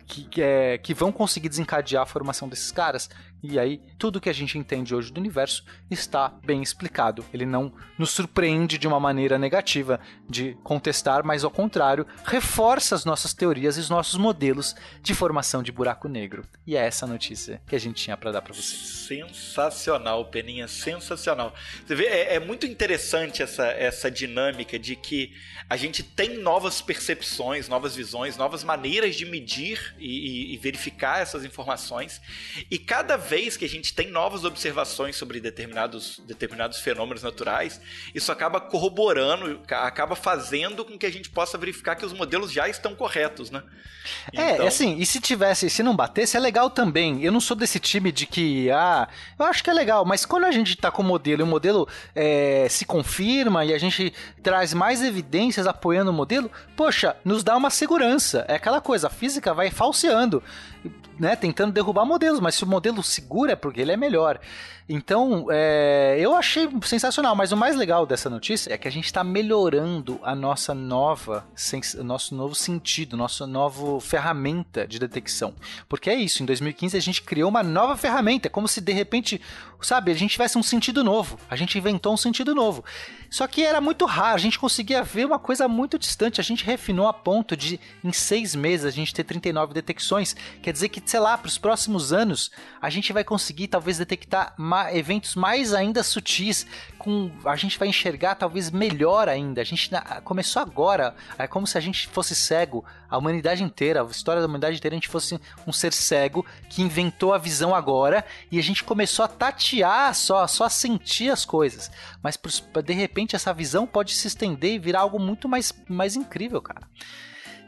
que, 0.10 0.24
que, 0.24 0.42
é, 0.42 0.78
que 0.80 0.94
vão 0.94 1.12
conseguir 1.12 1.48
desencadear 1.48 2.02
a 2.02 2.06
formação 2.06 2.50
desses 2.50 2.72
caras. 2.72 3.08
E 3.42 3.58
aí, 3.58 3.80
tudo 3.98 4.20
que 4.20 4.28
a 4.28 4.34
gente 4.34 4.58
entende 4.58 4.94
hoje 4.94 5.14
do 5.14 5.20
universo 5.20 5.64
está 5.90 6.28
bem 6.44 6.62
explicado. 6.62 7.24
Ele 7.34 7.46
não 7.46 7.72
nos 7.98 8.10
surpreende 8.10 8.78
de 8.78 8.86
uma 8.86 9.00
maneira 9.00 9.38
negativa 9.38 10.00
de 10.28 10.58
contestar, 10.62 11.24
mas 11.24 11.46
ao 11.46 11.52
contrário, 11.52 12.06
reforça 12.26 12.96
as 12.96 13.06
nossas 13.06 13.34
teorias 13.34 13.78
e 13.78 13.80
os 13.80 13.90
nossos 13.90 14.18
modelos 14.18 14.76
de 15.02 15.14
formação 15.14 15.64
de 15.64 15.72
buraco 15.72 16.10
negro. 16.10 16.44
E 16.68 16.76
é 16.76 16.86
essa 16.86 17.08
notícia 17.08 17.62
que 17.66 17.76
a 17.76 17.80
gente 17.80 18.04
tinha 18.04 18.18
para 18.18 18.32
dar 18.32 18.42
para 18.42 18.54
vocês. 18.54 19.08
Sensacional, 19.08 20.26
Peninha, 20.26 20.68
sensacional. 20.68 21.54
Você 21.86 21.96
vê, 21.96 22.06
é, 22.08 22.36
é 22.36 22.40
muito 22.40 22.66
interessante 22.66 23.42
essa, 23.42 23.68
essa 23.68 24.12
dinâmica 24.12 24.78
de 24.78 24.98
que 24.98 25.34
a 25.70 25.78
gente 25.78 26.04
tem 26.04 26.40
novas 26.40 26.82
percepções, 26.82 27.70
novas 27.70 27.96
visões, 27.96 28.36
novas 28.36 28.64
maneiras 28.64 29.16
de 29.16 29.26
medir 29.26 29.96
e, 30.00 30.54
e 30.54 30.58
verificar 30.58 31.22
essas 31.22 31.44
informações. 31.44 32.22
E 32.70 32.78
cada 32.78 33.18
vez 33.18 33.58
que 33.58 33.66
a 33.66 33.70
gente 33.70 33.94
tem 33.94 34.10
novas 34.10 34.44
observações 34.44 35.16
sobre 35.16 35.40
determinados, 35.40 36.22
determinados 36.26 36.80
fenômenos 36.80 37.24
naturais, 37.24 37.80
isso 38.14 38.32
acaba 38.32 38.60
corroborando, 38.60 39.62
acaba 39.68 40.16
fazendo 40.16 40.86
com 40.86 40.98
que 40.98 41.06
a 41.06 41.12
gente 41.12 41.30
possa 41.30 41.58
verificar 41.58 41.96
que 41.96 42.06
os 42.06 42.14
modelos 42.14 42.52
já 42.52 42.68
estão 42.68 42.96
corretos, 42.96 43.52
né? 43.52 43.64
É, 44.34 44.54
então... 44.54 44.66
É, 44.66 44.68
assim, 44.68 44.98
e 44.98 45.06
se 45.06 45.20
tivesse, 45.20 45.70
se 45.70 45.84
não 45.84 45.96
batesse, 45.96 46.38
é 46.38 46.40
legal 46.40 46.70
também. 46.70 47.24
Eu 47.24 47.32
não 47.32 47.40
sou 47.40 47.56
desse 47.56 47.80
time 47.80 48.12
de 48.12 48.26
que, 48.26 48.70
ah, 48.72 49.08
eu 49.38 49.46
acho 49.46 49.64
que 49.64 49.70
é 49.70 49.74
legal, 49.74 50.06
mas 50.06 50.26
quando 50.26 50.46
a 50.46 50.52
gente 50.52 50.70
está 50.70 50.92
com 50.92 51.02
o 51.02 51.06
modelo 51.06 51.42
e 51.42 51.44
o 51.44 51.48
modelo 51.48 51.88
é, 52.16 52.68
se 52.70 52.86
confirma 52.86 53.66
e 53.66 53.74
a 53.74 53.78
gente 53.78 54.14
traz 54.42 54.74
mais 54.74 55.02
evidências 55.04 55.68
apoiando 55.68 56.12
o 56.12 56.14
modelo, 56.14 56.52
poxa, 56.76 57.16
nos 57.24 57.44
dá 57.44 57.56
uma 57.56 57.70
segurança. 57.70 58.46
É 58.48 58.56
aquela 58.56 58.82
coisa, 58.82 59.08
a 59.08 59.10
física 59.10 59.54
vai 59.54 59.70
falseando 59.90 60.44
né, 61.20 61.36
tentando 61.36 61.74
derrubar 61.74 62.06
modelos, 62.06 62.40
mas 62.40 62.56
se 62.56 62.64
o 62.64 62.68
modelo 62.68 63.04
segura 63.04 63.52
é 63.52 63.56
porque 63.56 63.82
ele 63.82 63.92
é 63.92 63.98
melhor. 63.98 64.40
Então, 64.92 65.46
é, 65.52 66.18
eu 66.20 66.34
achei 66.34 66.68
sensacional, 66.82 67.36
mas 67.36 67.52
o 67.52 67.58
mais 67.58 67.76
legal 67.76 68.08
dessa 68.08 68.28
notícia 68.28 68.74
é 68.74 68.78
que 68.78 68.88
a 68.88 68.92
gente 68.92 69.06
está 69.06 69.24
melhorando 69.24 70.20
a 70.24 70.34
nossa 70.34 70.74
nova, 70.74 71.46
nosso 72.04 72.34
novo 72.34 72.56
sentido, 72.56 73.16
nossa 73.16 73.46
nova 73.46 74.02
ferramenta 74.02 74.88
de 74.88 74.98
detecção. 74.98 75.54
Porque 75.88 76.10
é 76.10 76.16
isso, 76.16 76.42
em 76.42 76.46
2015 76.48 76.98
a 76.98 77.00
gente 77.00 77.22
criou 77.22 77.50
uma 77.50 77.62
nova 77.62 77.96
ferramenta, 77.96 78.48
é 78.48 78.50
como 78.50 78.68
se 78.68 78.82
de 78.82 78.92
repente, 78.92 79.40
sabe, 79.80 80.12
a 80.12 80.16
gente 80.16 80.32
tivesse 80.32 80.58
um 80.58 80.64
sentido 80.64 81.04
novo, 81.04 81.38
a 81.48 81.56
gente 81.56 81.78
inventou 81.78 82.12
um 82.12 82.18
sentido 82.18 82.56
novo. 82.56 82.84
Só 83.30 83.46
que 83.46 83.64
era 83.64 83.80
muito 83.80 84.06
raro, 84.06 84.34
a 84.34 84.40
gente 84.40 84.58
conseguia 84.58 85.04
ver 85.04 85.26
uma 85.28 85.38
coisa 85.38 85.68
muito 85.68 86.00
distante, 86.00 86.42
a 86.42 86.44
gente 86.44 86.66
refinou 86.66 87.08
a 87.08 87.14
ponto 87.14 87.56
de, 87.56 87.80
em 88.04 88.12
seis 88.12 88.56
meses, 88.56 88.88
a 88.88 88.92
gente 88.92 89.14
ter 89.14 89.24
39 89.24 89.72
detecções. 89.72 90.36
Quer 90.70 90.74
dizer 90.74 90.90
que, 90.90 91.02
sei 91.04 91.20
lá, 91.20 91.36
para 91.36 91.48
os 91.48 91.58
próximos 91.58 92.14
anos, 92.14 92.52
a 92.80 92.92
gente 92.92 93.12
vai 93.12 93.24
conseguir 93.24 93.70
talvez 93.70 93.98
detectar 93.98 94.54
mais 94.56 94.96
eventos 94.96 95.34
mais 95.34 95.74
ainda 95.74 96.04
sutis, 96.04 96.68
com 97.00 97.32
a 97.44 97.56
gente 97.56 97.80
vai 97.80 97.88
enxergar 97.88 98.36
talvez 98.36 98.70
melhor 98.70 99.28
ainda. 99.28 99.62
A 99.62 99.64
gente 99.64 99.90
começou 100.24 100.62
agora, 100.62 101.16
é 101.40 101.48
como 101.48 101.66
se 101.66 101.76
a 101.76 101.82
gente 101.82 102.08
fosse 102.10 102.36
cego, 102.36 102.86
a 103.10 103.18
humanidade 103.18 103.64
inteira, 103.64 104.04
a 104.04 104.06
história 104.06 104.44
da 104.44 104.48
humanidade 104.48 104.78
inteira, 104.78 104.94
a 104.94 105.00
gente 105.00 105.08
fosse 105.08 105.42
um 105.66 105.74
ser 105.74 105.92
cego 105.92 106.46
que 106.70 106.84
inventou 106.84 107.34
a 107.34 107.40
visão 107.40 107.74
agora 107.74 108.24
e 108.52 108.60
a 108.60 108.62
gente 108.62 108.84
começou 108.84 109.26
a 109.26 109.28
tatear 109.28 110.14
só, 110.14 110.46
só 110.46 110.66
a 110.66 110.70
sentir 110.70 111.32
as 111.32 111.46
coisas. 111.46 111.90
Mas 112.22 112.40
de 112.86 112.94
repente 112.94 113.36
essa 113.36 113.52
visão 113.52 113.88
pode 113.88 114.14
se 114.14 114.28
estender 114.28 114.76
e 114.76 114.80
virar 114.80 115.00
algo 115.00 115.18
muito 115.18 115.50
mais, 115.50 115.74
mais 115.88 116.16
incrível, 116.16 116.62
cara 116.62 116.88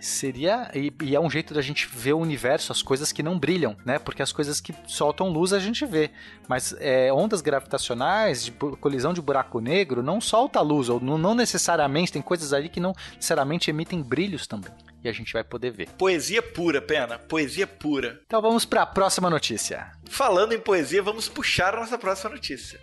seria. 0.01 0.69
E, 0.73 0.91
e, 1.03 1.15
é 1.15 1.19
um 1.19 1.29
jeito 1.29 1.53
da 1.53 1.61
gente 1.61 1.87
ver 1.87 2.13
o 2.13 2.19
universo, 2.19 2.71
as 2.71 2.81
coisas 2.81 3.11
que 3.11 3.23
não 3.23 3.37
brilham, 3.37 3.77
né? 3.85 3.99
Porque 3.99 4.21
as 4.21 4.31
coisas 4.31 4.59
que 4.59 4.73
soltam 4.87 5.29
luz 5.29 5.53
a 5.53 5.59
gente 5.59 5.85
vê. 5.85 6.09
Mas 6.47 6.75
é, 6.79 7.13
ondas 7.13 7.41
gravitacionais, 7.41 8.43
de 8.43 8.51
colisão 8.51 9.13
de 9.13 9.21
buraco 9.21 9.59
negro, 9.59 10.03
não 10.03 10.19
solta 10.19 10.59
luz, 10.61 10.89
ou 10.89 10.99
não, 10.99 11.17
não 11.17 11.35
necessariamente, 11.35 12.11
tem 12.11 12.21
coisas 12.21 12.51
ali 12.53 12.67
que 12.67 12.79
não 12.79 12.93
necessariamente 13.15 13.69
emitem 13.69 14.01
brilhos 14.01 14.47
também. 14.47 14.71
E 15.03 15.09
a 15.09 15.11
gente 15.11 15.33
vai 15.33 15.43
poder 15.43 15.71
ver. 15.71 15.89
Poesia 15.97 16.41
pura, 16.41 16.81
Pena. 16.81 17.17
Poesia 17.17 17.65
pura. 17.65 18.21
Então 18.25 18.41
vamos 18.41 18.65
para 18.65 18.83
a 18.83 18.85
próxima 18.85 19.29
notícia. 19.29 19.91
Falando 20.09 20.53
em 20.53 20.59
poesia, 20.59 21.01
vamos 21.01 21.27
puxar 21.27 21.73
a 21.73 21.79
nossa 21.79 21.97
próxima 21.97 22.31
notícia. 22.31 22.79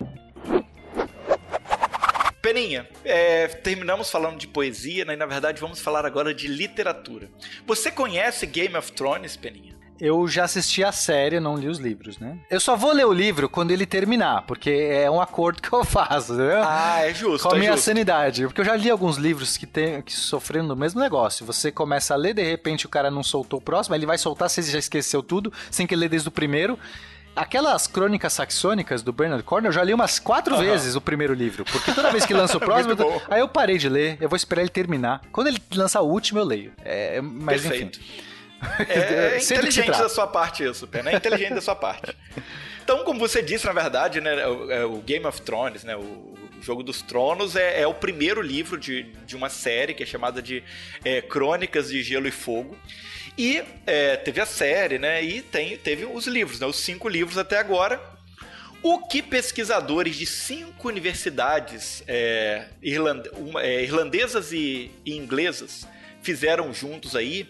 Peninha, 2.49 2.89
é, 3.05 3.47
terminamos 3.47 4.11
falando 4.11 4.39
de 4.39 4.49
poesia, 4.49 5.05
né? 5.05 5.13
E 5.13 5.17
na 5.17 5.27
verdade 5.27 5.61
vamos 5.61 5.81
falar 5.81 6.07
agora 6.07 6.33
de 6.33 6.49
literatura. 6.49 7.29
Você 7.67 7.91
conhece 7.91 8.47
Game 8.47 8.75
of 8.75 8.91
Thrones, 8.93 9.37
Peninha? 9.37 9.77
Eu 10.01 10.27
já 10.27 10.45
assisti 10.45 10.83
a 10.83 10.91
série, 10.91 11.41
não 11.41 11.59
li 11.59 11.69
os 11.69 11.79
livros, 11.79 12.19
né? 12.19 12.39
Eu 12.51 12.59
só 12.59 12.75
vou 12.75 12.93
ler 12.93 13.05
o 13.05 13.13
livro 13.13 13.51
quando 13.51 13.71
ele 13.71 13.85
terminar, 13.85 14.47
porque 14.47 14.71
é 14.71 15.11
um 15.11 15.21
acordo 15.21 15.61
que 15.61 15.71
eu 15.71 15.85
faço, 15.85 16.33
entendeu? 16.33 16.63
Ah, 16.63 17.01
é 17.03 17.13
justo. 17.13 17.47
Com 17.47 17.53
a 17.53 17.57
é 17.57 17.61
minha 17.61 17.73
justo. 17.73 17.85
sanidade. 17.85 18.47
Porque 18.47 18.63
eu 18.63 18.65
já 18.65 18.77
li 18.77 18.89
alguns 18.89 19.19
livros 19.19 19.59
que, 19.59 19.67
tem, 19.67 20.01
que 20.01 20.15
sofreram 20.15 20.69
do 20.69 20.77
mesmo 20.77 21.01
negócio. 21.01 21.45
Você 21.45 21.71
começa 21.71 22.15
a 22.15 22.17
ler, 22.17 22.33
de 22.33 22.43
repente 22.43 22.87
o 22.87 22.89
cara 22.89 23.11
não 23.11 23.23
soltou 23.23 23.59
o 23.59 23.63
próximo, 23.63 23.95
ele 23.95 24.07
vai 24.07 24.17
soltar, 24.17 24.49
você 24.49 24.63
já 24.63 24.79
esqueceu 24.79 25.23
tudo, 25.23 25.53
sem 25.71 25.87
que 25.87 25.95
ler 25.95 26.09
desde 26.09 26.29
o 26.29 26.33
primeiro. 26.33 26.79
Aquelas 27.39 27.87
crônicas 27.87 28.33
saxônicas 28.33 29.03
do 29.03 29.13
Bernard 29.13 29.43
Cornwell, 29.45 29.71
eu 29.71 29.73
já 29.73 29.85
li 29.85 29.95
umas 29.95 30.19
quatro 30.19 30.55
uhum. 30.55 30.61
vezes 30.61 30.95
o 30.97 31.01
primeiro 31.01 31.33
livro. 31.33 31.65
Porque 31.65 31.93
toda 31.93 32.11
vez 32.11 32.27
que 32.27 32.35
lança 32.35 32.57
o 32.57 32.61
próximo, 32.61 32.95
eu, 32.99 33.23
aí 33.31 33.41
eu 33.41 33.49
parei 33.49 33.79
de 33.79 33.89
ler, 33.89 34.19
eu 34.21 34.29
vou 34.29 34.37
esperar 34.37 34.63
ele 34.63 34.71
terminar. 34.71 35.23
Quando 35.31 35.47
ele 35.47 35.59
lançar 35.75 36.01
o 36.01 36.09
último, 36.09 36.41
eu 36.41 36.45
leio. 36.45 36.73
É, 36.85 37.21
mas 37.21 37.63
Perfeito. 37.63 38.01
enfim. 38.01 38.29
É, 38.89 39.37
é 39.37 39.39
inteligente 39.39 39.87
da 39.87 40.09
sua 40.09 40.27
parte 40.27 40.65
isso, 40.65 40.85
Pena. 40.89 41.13
É 41.13 41.15
inteligente 41.15 41.55
da 41.55 41.61
sua 41.61 41.77
parte. 41.77 42.13
Então, 42.89 43.05
como 43.05 43.21
você 43.21 43.43
disse, 43.43 43.67
na 43.67 43.73
verdade, 43.75 44.19
né, 44.19 44.47
o, 44.47 44.71
é, 44.73 44.83
o 44.83 44.97
Game 45.03 45.27
of 45.27 45.43
Thrones, 45.43 45.85
né, 45.85 45.95
o, 45.95 46.38
Jogo 46.61 46.83
dos 46.83 47.03
Tronos 47.03 47.57
é, 47.57 47.83
é, 47.83 47.87
o 47.87 47.95
primeiro 47.95 48.43
livro 48.43 48.79
de, 48.79 49.05
de 49.27 49.37
uma 49.37 49.49
série 49.49 49.95
que 49.95 50.03
é 50.03 50.07
chamada 50.07 50.43
de 50.43 50.63
é, 51.05 51.21
Crônicas 51.21 51.89
de 51.89 52.03
Gelo 52.03 52.27
e 52.27 52.31
Fogo. 52.31 52.77
E 53.37 53.63
é, 53.87 54.17
teve 54.17 54.41
a 54.41 54.47
série, 54.47 54.99
né? 54.99 55.23
E 55.23 55.43
tem, 55.43 55.77
teve 55.77 56.05
os 56.05 56.27
livros, 56.27 56.59
né? 56.59 56.67
Os 56.67 56.77
cinco 56.77 57.09
livros 57.09 57.39
até 57.39 57.59
agora. 57.59 58.01
O 58.83 59.07
que 59.07 59.23
pesquisadores 59.23 60.17
de 60.17 60.27
cinco 60.27 60.89
universidades 60.89 62.03
é, 62.07 62.67
irland, 62.83 63.29
uma, 63.35 63.63
é, 63.63 63.83
irlandesas 63.83 64.53
e, 64.53 64.91
e 65.05 65.17
inglesas 65.17 65.87
fizeram 66.29 66.75
juntos 66.75 67.17
aí 67.17 67.49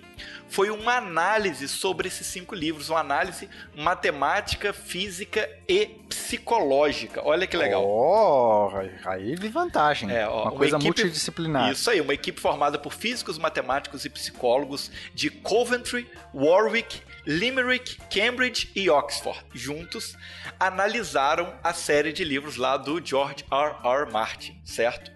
foi 0.48 0.70
uma 0.70 0.96
análise 0.96 1.66
sobre 1.68 2.06
esses 2.06 2.24
cinco 2.24 2.54
livros, 2.54 2.88
uma 2.88 3.00
análise 3.00 3.50
matemática, 3.74 4.72
física 4.72 5.50
e 5.68 5.86
psicológica. 6.08 7.20
Olha 7.24 7.44
que 7.44 7.56
legal. 7.56 7.84
Oh, 7.84 8.70
aí 9.04 9.34
vi 9.34 9.48
vantagem. 9.48 10.10
É, 10.10 10.28
ó, 10.28 10.42
uma, 10.42 10.42
uma, 10.42 10.52
coisa 10.52 10.76
equipe, 10.76 10.84
multidisciplinar. 10.84 11.72
Isso 11.72 11.90
aí, 11.90 12.00
uma 12.00 12.14
equipe 12.14 12.40
formada 12.40 12.78
por 12.78 12.94
físicos, 12.94 13.36
matemáticos 13.36 14.04
e 14.04 14.08
psicólogos 14.10 14.92
de 15.12 15.28
Coventry, 15.28 16.08
Warwick, 16.32 17.02
Limerick, 17.28 17.98
Cambridge 18.08 18.70
e 18.74 18.88
Oxford, 18.88 19.38
juntos, 19.52 20.16
analisaram 20.58 21.54
a 21.62 21.74
série 21.74 22.10
de 22.10 22.24
livros 22.24 22.56
lá 22.56 22.78
do 22.78 23.04
George 23.04 23.44
R. 23.50 23.74
R. 23.84 24.10
Martin, 24.10 24.58
certo? 24.64 25.12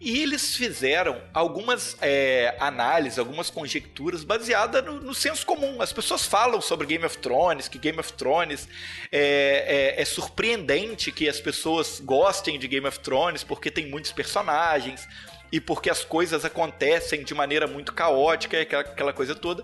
E 0.00 0.22
eles 0.22 0.56
fizeram 0.56 1.20
algumas 1.34 1.94
é, 2.00 2.56
análises, 2.58 3.18
algumas 3.18 3.50
conjecturas 3.50 4.24
baseadas 4.24 4.82
no, 4.82 4.98
no, 4.98 5.14
senso 5.14 5.44
comum. 5.44 5.82
As 5.82 5.92
pessoas 5.92 6.24
falam 6.24 6.58
sobre 6.62 6.86
Game 6.86 7.04
of 7.04 7.18
Thrones, 7.18 7.68
que 7.68 7.78
Game 7.78 7.98
of 8.00 8.14
Thrones 8.14 8.66
é, 9.10 9.94
é, 9.98 10.00
é 10.00 10.04
surpreendente 10.06 11.12
que 11.12 11.28
as 11.28 11.38
pessoas 11.38 12.00
gostem 12.00 12.58
de 12.58 12.66
Game 12.66 12.86
of 12.86 12.98
Thrones 13.00 13.44
porque 13.44 13.70
tem 13.70 13.90
muitos 13.90 14.10
personagens 14.10 15.06
e 15.52 15.60
porque 15.60 15.90
as 15.90 16.02
coisas 16.02 16.46
acontecem 16.46 17.22
de 17.22 17.34
maneira 17.34 17.66
muito 17.66 17.92
caótica, 17.92 18.58
aquela, 18.58 18.82
aquela 18.82 19.12
coisa 19.12 19.34
toda. 19.34 19.62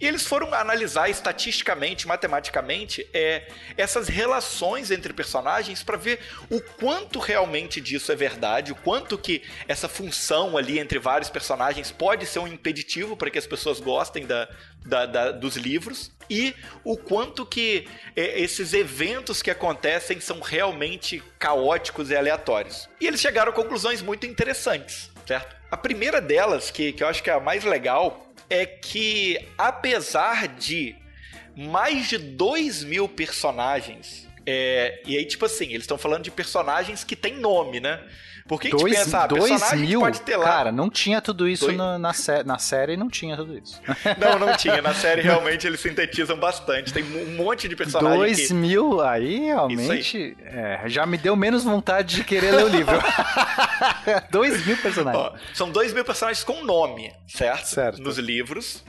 E 0.00 0.06
eles 0.06 0.24
foram 0.24 0.54
analisar 0.54 1.10
estatisticamente, 1.10 2.06
matematicamente, 2.06 3.04
é, 3.12 3.48
essas 3.76 4.06
relações 4.06 4.92
entre 4.92 5.12
personagens 5.12 5.82
para 5.82 5.96
ver 5.96 6.20
o 6.48 6.60
quanto 6.60 7.18
realmente 7.18 7.80
disso 7.80 8.12
é 8.12 8.16
verdade, 8.16 8.70
o 8.70 8.76
quanto 8.76 9.18
que 9.18 9.42
essa 9.66 9.88
função 9.88 10.56
ali 10.56 10.78
entre 10.78 11.00
vários 11.00 11.28
personagens 11.28 11.90
pode 11.90 12.26
ser 12.26 12.38
um 12.38 12.46
impeditivo 12.46 13.16
para 13.16 13.28
que 13.28 13.38
as 13.38 13.46
pessoas 13.46 13.80
gostem 13.80 14.24
da, 14.26 14.48
da, 14.84 15.06
da, 15.06 15.30
dos 15.32 15.56
livros 15.56 16.10
e 16.28 16.54
o 16.82 16.96
quanto 16.96 17.44
que 17.44 17.86
é, 18.16 18.40
esses 18.40 18.72
eventos 18.72 19.42
que 19.42 19.50
acontecem 19.50 20.20
são 20.20 20.40
realmente 20.40 21.22
caóticos 21.38 22.10
e 22.10 22.16
aleatórios. 22.16 22.88
E 23.00 23.06
eles 23.06 23.20
chegaram 23.20 23.52
a 23.52 23.54
conclusões 23.54 24.00
muito 24.02 24.26
interessantes 24.26 25.14
certo? 25.26 25.56
A 25.70 25.76
primeira 25.76 26.20
delas, 26.20 26.70
que, 26.70 26.92
que 26.92 27.02
eu 27.02 27.08
acho 27.08 27.22
que 27.22 27.30
é 27.30 27.32
a 27.32 27.40
mais 27.40 27.64
legal, 27.64 28.28
é 28.48 28.64
que 28.64 29.38
apesar 29.56 30.48
de 30.48 30.94
mais 31.56 32.08
de 32.08 32.18
2 32.18 32.84
mil 32.84 33.08
personagens, 33.08 34.28
é, 34.46 35.00
e 35.06 35.16
aí, 35.16 35.24
tipo 35.24 35.46
assim, 35.46 35.66
eles 35.66 35.82
estão 35.82 35.98
falando 35.98 36.24
de 36.24 36.30
personagens 36.30 37.02
que 37.02 37.16
têm 37.16 37.38
nome, 37.38 37.80
né? 37.80 38.02
Por 38.46 38.60
que 38.60 38.68
dois, 38.68 38.84
a 38.84 38.88
gente 38.88 39.04
pensa, 39.04 39.20
ah, 39.22 39.26
dois 39.26 39.72
mil? 39.72 40.00
pode 40.00 40.20
ter 40.20 40.36
lá. 40.36 40.44
Cara, 40.44 40.72
não 40.72 40.90
tinha 40.90 41.20
tudo 41.22 41.48
isso 41.48 41.64
dois... 41.64 41.78
na, 41.78 41.98
na, 41.98 42.12
sé 42.12 42.44
na 42.44 42.58
série, 42.58 42.94
não 42.94 43.08
tinha 43.08 43.36
tudo 43.36 43.56
isso. 43.56 43.80
Não, 44.18 44.38
não 44.38 44.56
tinha. 44.56 44.82
Na 44.82 44.94
série 44.94 45.22
realmente 45.22 45.66
eles 45.66 45.80
sintetizam 45.80 46.36
bastante. 46.36 46.92
Tem 46.92 47.02
um 47.02 47.36
monte 47.36 47.68
de 47.68 47.74
personagens. 47.74 48.18
Dois 48.18 48.48
que... 48.48 48.54
mil, 48.54 49.00
aí 49.00 49.46
realmente 49.46 50.16
aí. 50.16 50.36
É, 50.44 50.82
já 50.86 51.06
me 51.06 51.16
deu 51.16 51.34
menos 51.34 51.64
vontade 51.64 52.16
de 52.16 52.24
querer 52.24 52.52
ler 52.52 52.64
o 52.64 52.68
livro. 52.68 52.96
dois 54.30 54.64
mil 54.66 54.76
personagens. 54.76 55.24
Ó, 55.24 55.34
são 55.54 55.70
dois 55.70 55.92
mil 55.92 56.04
personagens 56.04 56.44
com 56.44 56.64
nome, 56.64 57.12
certo? 57.26 57.66
Certo. 57.66 58.02
Nos 58.02 58.18
livros. 58.18 58.84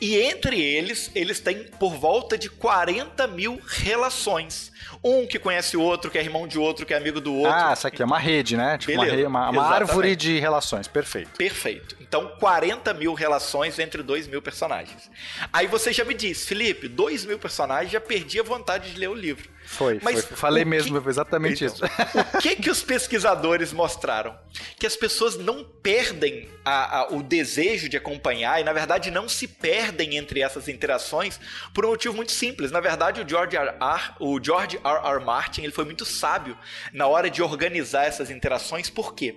E 0.00 0.16
entre 0.16 0.60
eles, 0.60 1.10
eles 1.14 1.40
têm 1.40 1.64
por 1.78 1.94
volta 1.94 2.38
de 2.38 2.48
40 2.48 3.26
mil 3.26 3.60
relações. 3.66 4.72
Um 5.02 5.26
que 5.26 5.38
conhece 5.38 5.76
o 5.76 5.80
outro, 5.80 6.10
que 6.10 6.18
é 6.18 6.22
irmão 6.22 6.46
de 6.46 6.58
outro, 6.58 6.84
que 6.84 6.94
é 6.94 6.96
amigo 6.96 7.20
do 7.20 7.34
outro. 7.34 7.52
Ah, 7.52 7.72
essa 7.72 7.88
aqui 7.88 8.02
é 8.02 8.04
uma 8.04 8.18
rede, 8.18 8.56
né? 8.56 8.78
Tipo 8.78 8.92
uma, 8.92 9.04
re... 9.04 9.24
uma, 9.24 9.50
uma 9.50 9.66
árvore 9.66 10.16
de 10.16 10.38
relações. 10.38 10.86
Perfeito. 10.88 11.30
Perfeito. 11.36 11.96
Então, 12.00 12.36
40 12.40 12.92
mil 12.94 13.14
relações 13.14 13.78
entre 13.78 14.02
2 14.02 14.26
mil 14.26 14.42
personagens. 14.42 15.10
Aí 15.52 15.66
você 15.66 15.92
já 15.92 16.04
me 16.04 16.14
disse, 16.14 16.46
Felipe, 16.46 16.88
2 16.88 17.24
mil 17.24 17.38
personagens, 17.38 17.92
já 17.92 18.00
perdi 18.00 18.40
a 18.40 18.42
vontade 18.42 18.90
de 18.90 18.98
ler 18.98 19.08
o 19.08 19.14
livro. 19.14 19.48
Foi, 19.70 20.00
Mas 20.02 20.24
foi. 20.24 20.36
Falei 20.36 20.64
mesmo, 20.64 21.00
foi 21.00 21.12
exatamente 21.12 21.64
então, 21.64 21.86
isso. 21.86 22.36
o 22.36 22.38
que 22.38 22.56
que 22.56 22.70
os 22.70 22.82
pesquisadores 22.82 23.72
mostraram? 23.72 24.36
Que 24.76 24.86
as 24.86 24.96
pessoas 24.96 25.36
não 25.36 25.62
perdem 25.62 26.48
a, 26.64 26.98
a, 26.98 27.08
o 27.10 27.22
desejo 27.22 27.88
de 27.88 27.96
acompanhar 27.96 28.60
e, 28.60 28.64
na 28.64 28.72
verdade, 28.72 29.12
não 29.12 29.28
se 29.28 29.46
perdem 29.46 30.16
entre 30.16 30.42
essas 30.42 30.68
interações 30.68 31.38
por 31.72 31.86
um 31.86 31.90
motivo 31.90 32.14
muito 32.14 32.32
simples. 32.32 32.72
Na 32.72 32.80
verdade, 32.80 33.20
o 33.20 33.28
George 33.28 33.56
R. 33.56 33.74
R. 33.80 34.14
o 34.18 34.42
George 34.42 34.69
R. 34.76 35.16
R. 35.16 35.24
Martin 35.24 35.62
ele 35.62 35.72
foi 35.72 35.84
muito 35.84 36.04
sábio 36.04 36.56
na 36.92 37.06
hora 37.06 37.30
de 37.30 37.42
organizar 37.42 38.04
essas 38.04 38.30
interações. 38.30 38.90
Por 38.90 39.14
quê? 39.14 39.36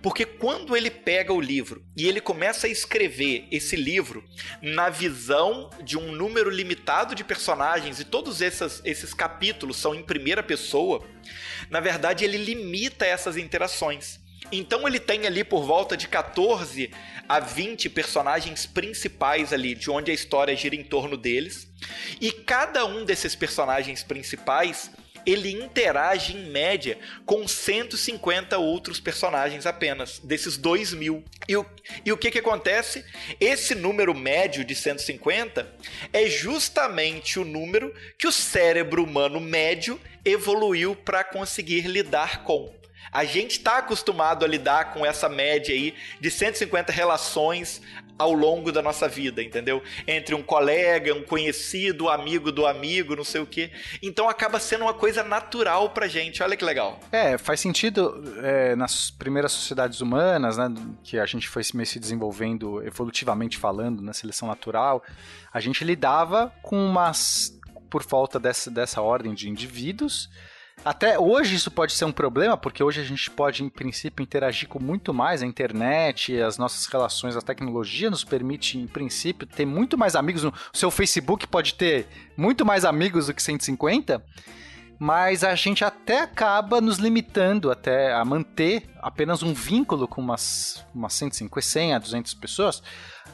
Porque 0.00 0.24
quando 0.24 0.76
ele 0.76 0.90
pega 0.90 1.32
o 1.32 1.40
livro 1.40 1.84
e 1.96 2.06
ele 2.06 2.20
começa 2.20 2.66
a 2.66 2.70
escrever 2.70 3.46
esse 3.50 3.74
livro 3.74 4.24
na 4.62 4.88
visão 4.88 5.70
de 5.82 5.98
um 5.98 6.12
número 6.12 6.50
limitado 6.50 7.14
de 7.14 7.24
personagens 7.24 7.98
e 7.98 8.04
todos 8.04 8.40
esses, 8.40 8.80
esses 8.84 9.12
capítulos 9.12 9.76
são 9.76 9.94
em 9.94 10.02
primeira 10.02 10.42
pessoa, 10.42 11.04
na 11.68 11.80
verdade 11.80 12.24
ele 12.24 12.38
limita 12.38 13.04
essas 13.04 13.36
interações. 13.36 14.20
Então 14.50 14.86
ele 14.86 14.98
tem 14.98 15.26
ali 15.26 15.44
por 15.44 15.64
volta 15.64 15.96
de 15.96 16.08
14 16.08 16.90
a 17.28 17.40
20 17.40 17.90
personagens 17.90 18.66
principais 18.66 19.52
ali, 19.52 19.74
de 19.74 19.90
onde 19.90 20.10
a 20.10 20.14
história 20.14 20.56
gira 20.56 20.74
em 20.74 20.82
torno 20.82 21.16
deles. 21.16 21.68
E 22.20 22.32
cada 22.32 22.86
um 22.86 23.04
desses 23.04 23.34
personagens 23.34 24.02
principais 24.02 24.90
ele 25.26 25.50
interage 25.50 26.34
em 26.34 26.50
média 26.50 26.98
com 27.26 27.46
150 27.46 28.56
outros 28.56 28.98
personagens 28.98 29.66
apenas, 29.66 30.18
desses 30.20 30.56
2 30.56 30.94
mil. 30.94 31.22
E 31.46 31.54
o, 31.54 31.66
e 32.02 32.10
o 32.12 32.16
que, 32.16 32.30
que 32.30 32.38
acontece? 32.38 33.04
Esse 33.38 33.74
número 33.74 34.14
médio 34.14 34.64
de 34.64 34.74
150 34.74 35.70
é 36.14 36.26
justamente 36.26 37.38
o 37.38 37.44
número 37.44 37.94
que 38.16 38.26
o 38.26 38.32
cérebro 38.32 39.04
humano 39.04 39.38
médio 39.38 40.00
evoluiu 40.24 40.96
para 40.96 41.22
conseguir 41.22 41.82
lidar 41.82 42.42
com. 42.44 42.77
A 43.12 43.24
gente 43.24 43.52
está 43.52 43.78
acostumado 43.78 44.44
a 44.44 44.48
lidar 44.48 44.92
com 44.92 45.04
essa 45.04 45.28
média 45.28 45.74
aí 45.74 45.94
de 46.20 46.30
150 46.30 46.92
relações 46.92 47.80
ao 48.18 48.32
longo 48.32 48.72
da 48.72 48.82
nossa 48.82 49.08
vida, 49.08 49.42
entendeu? 49.42 49.80
Entre 50.06 50.34
um 50.34 50.42
colega, 50.42 51.14
um 51.14 51.22
conhecido, 51.22 52.08
amigo 52.08 52.50
do 52.50 52.66
amigo, 52.66 53.14
não 53.14 53.22
sei 53.22 53.40
o 53.40 53.46
quê. 53.46 53.70
Então 54.02 54.28
acaba 54.28 54.58
sendo 54.58 54.82
uma 54.82 54.92
coisa 54.92 55.22
natural 55.22 55.90
pra 55.90 56.08
gente. 56.08 56.42
Olha 56.42 56.56
que 56.56 56.64
legal. 56.64 56.98
É, 57.12 57.38
faz 57.38 57.60
sentido 57.60 58.20
é, 58.42 58.74
nas 58.74 59.10
primeiras 59.10 59.52
sociedades 59.52 60.00
humanas, 60.00 60.58
né? 60.58 60.68
Que 61.04 61.18
a 61.18 61.26
gente 61.26 61.48
foi 61.48 61.62
meio 61.74 61.86
se 61.86 62.00
desenvolvendo 62.00 62.82
evolutivamente 62.84 63.56
falando, 63.56 64.02
na 64.02 64.12
seleção 64.12 64.48
natural. 64.48 65.02
A 65.52 65.60
gente 65.60 65.84
lidava 65.84 66.52
com 66.62 66.76
umas. 66.84 67.56
por 67.88 68.02
falta 68.02 68.40
dessa, 68.40 68.70
dessa 68.70 69.00
ordem 69.00 69.32
de 69.32 69.48
indivíduos 69.48 70.28
até 70.84 71.18
hoje 71.18 71.56
isso 71.56 71.70
pode 71.70 71.92
ser 71.92 72.04
um 72.04 72.12
problema, 72.12 72.56
porque 72.56 72.82
hoje 72.82 73.00
a 73.00 73.04
gente 73.04 73.30
pode, 73.30 73.62
em 73.64 73.68
princípio, 73.68 74.22
interagir 74.22 74.68
com 74.68 74.80
muito 74.80 75.12
mais 75.12 75.42
a 75.42 75.46
internet, 75.46 76.40
as 76.40 76.56
nossas 76.56 76.86
relações, 76.86 77.36
a 77.36 77.42
tecnologia 77.42 78.10
nos 78.10 78.24
permite, 78.24 78.78
em 78.78 78.86
princípio, 78.86 79.46
ter 79.46 79.66
muito 79.66 79.98
mais 79.98 80.14
amigos. 80.14 80.44
O 80.44 80.52
seu 80.72 80.90
Facebook 80.90 81.46
pode 81.46 81.74
ter 81.74 82.06
muito 82.36 82.64
mais 82.64 82.84
amigos 82.84 83.26
do 83.26 83.34
que 83.34 83.42
150 83.42 84.22
mas 84.98 85.44
a 85.44 85.54
gente 85.54 85.84
até 85.84 86.22
acaba 86.22 86.80
nos 86.80 86.98
limitando 86.98 87.70
até 87.70 88.12
a 88.12 88.24
manter 88.24 88.82
apenas 89.02 89.42
um 89.42 89.52
vínculo 89.52 90.06
com 90.06 90.20
umas, 90.20 90.84
umas 90.94 91.12
150, 91.14 91.60
100 91.60 91.94
a 91.94 91.98
200 91.98 92.34
pessoas, 92.34 92.82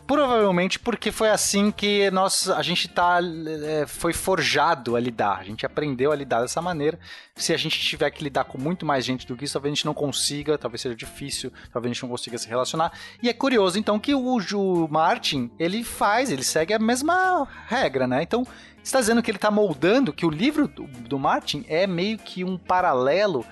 provavelmente 0.06 0.78
porque 0.78 1.10
foi 1.10 1.30
assim 1.30 1.70
que 1.70 2.10
nós, 2.10 2.48
a 2.48 2.62
gente 2.62 2.88
tá, 2.88 3.18
é, 3.64 3.86
foi 3.86 4.12
forjado 4.12 4.96
a 4.96 5.00
lidar, 5.00 5.38
a 5.38 5.44
gente 5.44 5.64
aprendeu 5.64 6.12
a 6.12 6.16
lidar 6.16 6.40
dessa 6.40 6.60
maneira. 6.60 6.98
Se 7.34 7.52
a 7.52 7.56
gente 7.56 7.78
tiver 7.80 8.10
que 8.10 8.22
lidar 8.22 8.44
com 8.44 8.58
muito 8.58 8.84
mais 8.84 9.04
gente 9.04 9.26
do 9.26 9.36
que 9.36 9.44
isso, 9.44 9.54
talvez 9.54 9.72
a 9.72 9.74
gente 9.74 9.86
não 9.86 9.94
consiga, 9.94 10.58
talvez 10.58 10.80
seja 10.82 10.94
difícil, 10.94 11.52
talvez 11.72 11.90
a 11.90 11.94
gente 11.94 12.02
não 12.02 12.10
consiga 12.10 12.38
se 12.38 12.48
relacionar. 12.48 12.92
E 13.22 13.28
é 13.28 13.32
curioso, 13.32 13.78
então, 13.78 13.98
que 13.98 14.14
o, 14.14 14.38
o 14.38 14.88
Martin, 14.88 15.50
ele 15.58 15.82
faz, 15.82 16.30
ele 16.30 16.44
segue 16.44 16.74
a 16.74 16.78
mesma 16.78 17.46
regra, 17.66 18.06
né? 18.06 18.22
Então, 18.22 18.46
está 18.82 19.00
dizendo 19.00 19.22
que 19.22 19.30
ele 19.30 19.38
está 19.38 19.50
moldando, 19.50 20.12
que 20.12 20.26
o 20.26 20.30
livro 20.30 20.68
do, 20.68 20.84
do 20.84 21.18
Martin 21.18 21.64
é 21.68 21.86
meio 21.86 22.18
que 22.18 22.44
um 22.44 22.58
paralelo 22.58 23.44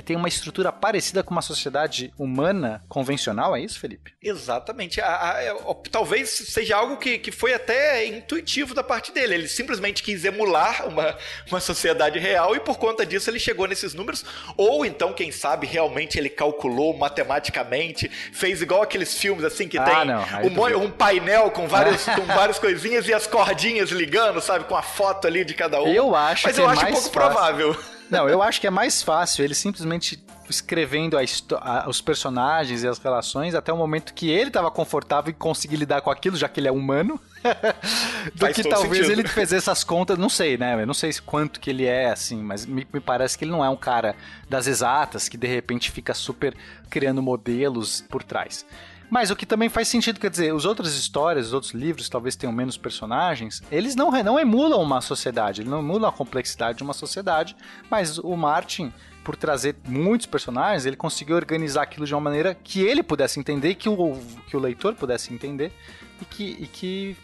tem 0.00 0.16
uma 0.16 0.28
estrutura 0.28 0.72
parecida 0.72 1.22
com 1.22 1.32
uma 1.32 1.42
sociedade 1.42 2.12
humana 2.18 2.82
convencional, 2.88 3.54
é 3.54 3.60
isso, 3.60 3.78
Felipe? 3.78 4.14
Exatamente. 4.22 5.00
A, 5.00 5.06
a, 5.06 5.36
a, 5.36 5.42
é, 5.42 5.54
talvez 5.90 6.30
seja 6.30 6.76
algo 6.76 6.96
que, 6.96 7.18
que 7.18 7.30
foi 7.30 7.52
até 7.52 8.06
intuitivo 8.06 8.74
da 8.74 8.82
parte 8.82 9.12
dele. 9.12 9.34
Ele 9.34 9.48
simplesmente 9.48 10.02
quis 10.02 10.24
emular 10.24 10.88
uma, 10.88 11.16
uma 11.50 11.60
sociedade 11.60 12.18
real 12.18 12.56
e 12.56 12.60
por 12.60 12.78
conta 12.78 13.04
disso 13.04 13.28
ele 13.28 13.38
chegou 13.38 13.66
nesses 13.66 13.92
números. 13.92 14.24
Ou 14.56 14.86
então, 14.86 15.12
quem 15.12 15.30
sabe, 15.30 15.66
realmente 15.66 16.18
ele 16.18 16.28
calculou 16.28 16.96
matematicamente, 16.96 18.08
fez 18.08 18.62
igual 18.62 18.82
aqueles 18.82 19.16
filmes 19.16 19.44
assim 19.44 19.68
que 19.68 19.78
ah, 19.78 19.84
tem 19.84 20.04
não, 20.06 20.78
um, 20.78 20.84
um, 20.84 20.90
painel 20.90 21.50
com 21.50 21.66
várias, 21.66 22.04
com 22.16 22.24
várias 22.26 22.58
coisinhas 22.58 23.06
e 23.08 23.12
as 23.12 23.26
cordinhas 23.26 23.90
ligando, 23.90 24.40
sabe? 24.40 24.64
Com 24.64 24.76
a 24.76 24.82
foto 24.82 25.26
ali 25.26 25.44
de 25.44 25.54
cada 25.54 25.82
um. 25.82 25.88
Eu 25.88 26.14
acho 26.14 26.46
Mas 26.46 26.56
que 26.56 26.62
eu 26.62 26.68
é 26.68 26.72
acho 26.72 26.82
mais 26.82 26.94
pouco 26.94 27.10
fácil. 27.12 27.32
provável. 27.32 27.76
Não, 28.12 28.28
eu 28.28 28.42
acho 28.42 28.60
que 28.60 28.66
é 28.66 28.70
mais 28.70 29.02
fácil 29.02 29.42
ele 29.42 29.54
simplesmente 29.54 30.22
escrevendo 30.46 31.16
a 31.16 31.22
a, 31.62 31.88
os 31.88 32.02
personagens 32.02 32.82
e 32.82 32.86
as 32.86 32.98
relações 32.98 33.54
até 33.54 33.72
o 33.72 33.76
momento 33.76 34.12
que 34.12 34.28
ele 34.28 34.48
estava 34.48 34.70
confortável 34.70 35.30
e 35.30 35.32
conseguir 35.32 35.76
lidar 35.76 36.02
com 36.02 36.10
aquilo, 36.10 36.36
já 36.36 36.46
que 36.46 36.60
ele 36.60 36.68
é 36.68 36.72
humano. 36.72 37.18
do 38.34 38.38
Faz 38.38 38.54
que 38.54 38.68
talvez 38.68 39.06
sentido. 39.06 39.20
ele 39.20 39.26
fizesse 39.26 39.54
essas 39.54 39.82
contas, 39.82 40.18
não 40.18 40.28
sei, 40.28 40.58
né? 40.58 40.82
Eu 40.82 40.86
não 40.86 40.92
sei 40.92 41.10
quanto 41.24 41.58
que 41.58 41.70
ele 41.70 41.86
é, 41.86 42.10
assim, 42.10 42.36
mas 42.42 42.66
me, 42.66 42.86
me, 42.92 43.00
parece 43.00 43.38
que 43.38 43.44
ele 43.44 43.50
não 43.50 43.64
é 43.64 43.70
um 43.70 43.76
cara 43.76 44.14
das 44.46 44.66
exatas 44.66 45.26
que 45.26 45.38
de 45.38 45.46
repente 45.46 45.90
fica 45.90 46.12
super 46.12 46.54
criando 46.90 47.22
modelos 47.22 48.02
por 48.10 48.22
trás. 48.22 48.66
Mas 49.12 49.30
o 49.30 49.36
que 49.36 49.44
também 49.44 49.68
faz 49.68 49.88
sentido, 49.88 50.18
quer 50.18 50.30
dizer, 50.30 50.54
os 50.54 50.64
outras 50.64 50.94
histórias, 50.94 51.48
os 51.48 51.52
outros 51.52 51.72
livros, 51.72 52.08
talvez 52.08 52.34
tenham 52.34 52.50
menos 52.50 52.78
personagens, 52.78 53.62
eles 53.70 53.94
não, 53.94 54.10
não 54.10 54.40
emulam 54.40 54.80
uma 54.80 55.02
sociedade, 55.02 55.60
eles 55.60 55.70
não 55.70 55.80
emulam 55.80 56.08
a 56.08 56.12
complexidade 56.12 56.78
de 56.78 56.82
uma 56.82 56.94
sociedade, 56.94 57.54
mas 57.90 58.16
o 58.16 58.34
Martin 58.34 58.90
por 59.22 59.36
trazer 59.36 59.76
muitos 59.86 60.26
personagens, 60.26 60.86
ele 60.86 60.96
conseguiu 60.96 61.36
organizar 61.36 61.82
aquilo 61.82 62.06
de 62.06 62.14
uma 62.14 62.22
maneira 62.22 62.54
que 62.54 62.80
ele 62.80 63.02
pudesse 63.02 63.38
entender, 63.38 63.74
que 63.74 63.86
o, 63.86 64.18
que 64.48 64.56
o 64.56 64.60
leitor 64.60 64.94
pudesse 64.94 65.32
entender, 65.32 65.72
e 66.18 66.24
que, 66.24 66.56
e 66.58 66.66
que 66.66 67.16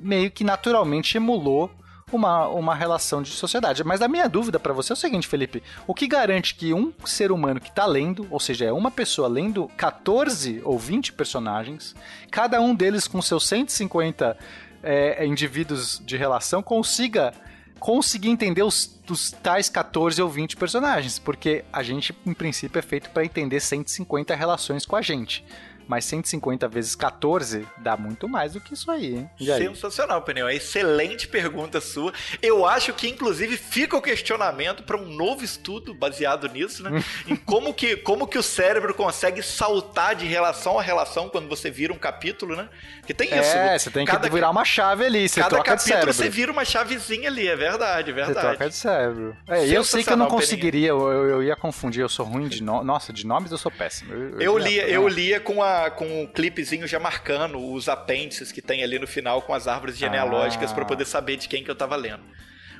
meio 0.00 0.32
que 0.32 0.42
naturalmente 0.42 1.16
emulou 1.16 1.70
uma, 2.12 2.46
uma 2.46 2.72
relação 2.72 3.20
de 3.20 3.30
sociedade. 3.30 3.82
Mas 3.82 4.00
a 4.00 4.06
minha 4.06 4.28
dúvida 4.28 4.60
para 4.60 4.72
você 4.72 4.92
é 4.92 4.94
o 4.94 4.96
seguinte, 4.96 5.26
Felipe: 5.26 5.60
o 5.88 5.94
que 5.94 6.06
garante 6.06 6.54
que 6.54 6.72
um 6.72 6.92
ser 7.04 7.32
humano 7.32 7.60
que 7.60 7.68
está 7.68 7.84
lendo, 7.84 8.28
ou 8.30 8.38
seja, 8.38 8.64
é 8.64 8.72
uma 8.72 8.92
pessoa 8.92 9.26
lendo 9.26 9.68
14 9.76 10.62
ou 10.64 10.78
20 10.78 11.12
personagens, 11.14 11.96
cada 12.30 12.60
um 12.60 12.74
deles 12.74 13.08
com 13.08 13.20
seus 13.20 13.48
150 13.48 14.36
é, 14.84 15.26
indivíduos 15.26 16.00
de 16.04 16.16
relação, 16.16 16.62
consiga 16.62 17.34
conseguir 17.80 18.30
entender 18.30 18.62
os, 18.62 18.98
os 19.10 19.32
tais 19.32 19.68
14 19.68 20.22
ou 20.22 20.28
20 20.28 20.56
personagens, 20.56 21.18
porque 21.18 21.64
a 21.72 21.82
gente, 21.82 22.16
em 22.24 22.32
princípio, 22.32 22.78
é 22.78 22.82
feito 22.82 23.10
para 23.10 23.24
entender 23.24 23.60
150 23.60 24.34
relações 24.34 24.86
com 24.86 24.94
a 24.96 25.02
gente. 25.02 25.44
Mas 25.86 26.04
150 26.06 26.68
vezes 26.68 26.94
14 26.94 27.66
dá 27.78 27.96
muito 27.96 28.28
mais 28.28 28.54
do 28.54 28.60
que 28.60 28.74
isso 28.74 28.90
aí, 28.90 29.16
hein? 29.16 29.30
Sensacional, 29.38 30.22
Pneu. 30.22 30.48
Excelente 30.50 31.28
pergunta 31.28 31.80
sua. 31.80 32.12
Eu 32.42 32.66
acho 32.66 32.92
que, 32.92 33.08
inclusive, 33.08 33.56
fica 33.56 33.96
o 33.96 34.02
questionamento 34.02 34.82
para 34.82 34.96
um 34.96 35.06
novo 35.06 35.44
estudo 35.44 35.94
baseado 35.94 36.48
nisso, 36.48 36.82
né? 36.82 37.02
em 37.26 37.36
como 37.36 37.72
que, 37.72 37.96
como 37.96 38.26
que 38.26 38.38
o 38.38 38.42
cérebro 38.42 38.94
consegue 38.94 39.42
saltar 39.42 40.14
de 40.14 40.26
relação 40.26 40.78
a 40.78 40.82
relação 40.82 41.28
quando 41.28 41.48
você 41.48 41.70
vira 41.70 41.92
um 41.92 41.98
capítulo, 41.98 42.56
né? 42.56 42.68
Que 43.06 43.14
tem 43.14 43.28
isso. 43.28 43.56
É, 43.56 43.78
você 43.78 43.90
tem 43.90 44.04
cada, 44.04 44.28
que 44.28 44.34
virar 44.34 44.50
uma 44.50 44.64
chave 44.64 45.04
ali, 45.04 45.28
você 45.28 45.40
cada 45.40 45.56
troca 45.56 45.76
de 45.76 45.82
cérebro. 45.82 46.12
você 46.12 46.28
vira 46.28 46.50
uma 46.50 46.64
chavezinha 46.64 47.28
ali, 47.28 47.46
é 47.46 47.56
verdade, 47.56 48.10
é 48.10 48.14
verdade. 48.14 48.40
Você 48.40 48.46
troca 48.46 48.68
de 48.68 48.74
cérebro. 48.74 49.36
É, 49.48 49.66
eu 49.66 49.84
sei 49.84 50.02
que 50.02 50.10
eu 50.10 50.16
não 50.16 50.26
conseguiria, 50.26 50.88
eu, 50.88 51.08
eu, 51.08 51.42
ia 51.42 51.54
confundir, 51.54 52.00
eu 52.00 52.08
sou 52.08 52.26
ruim 52.26 52.48
de 52.48 52.62
nomes. 52.62 52.86
Nossa, 52.86 53.12
de 53.12 53.26
nomes 53.26 53.52
eu 53.52 53.58
sou 53.58 53.70
péssimo. 53.70 54.12
Eu, 54.12 54.30
eu, 54.30 54.40
eu 54.40 54.58
lia, 54.58 54.88
eu 54.88 55.06
lia 55.06 55.38
com 55.38 55.62
a 55.62 55.75
com 55.90 56.22
um 56.22 56.26
clipezinho 56.26 56.86
já 56.86 56.98
marcando 56.98 57.58
os 57.72 57.88
apêndices 57.88 58.52
que 58.52 58.62
tem 58.62 58.82
ali 58.82 58.98
no 58.98 59.06
final 59.06 59.42
com 59.42 59.54
as 59.54 59.66
árvores 59.66 59.96
genealógicas 59.96 60.70
ah. 60.70 60.74
para 60.74 60.84
poder 60.84 61.04
saber 61.04 61.36
de 61.36 61.48
quem 61.48 61.62
que 61.62 61.70
eu 61.70 61.76
tava 61.76 61.96
lendo. 61.96 62.22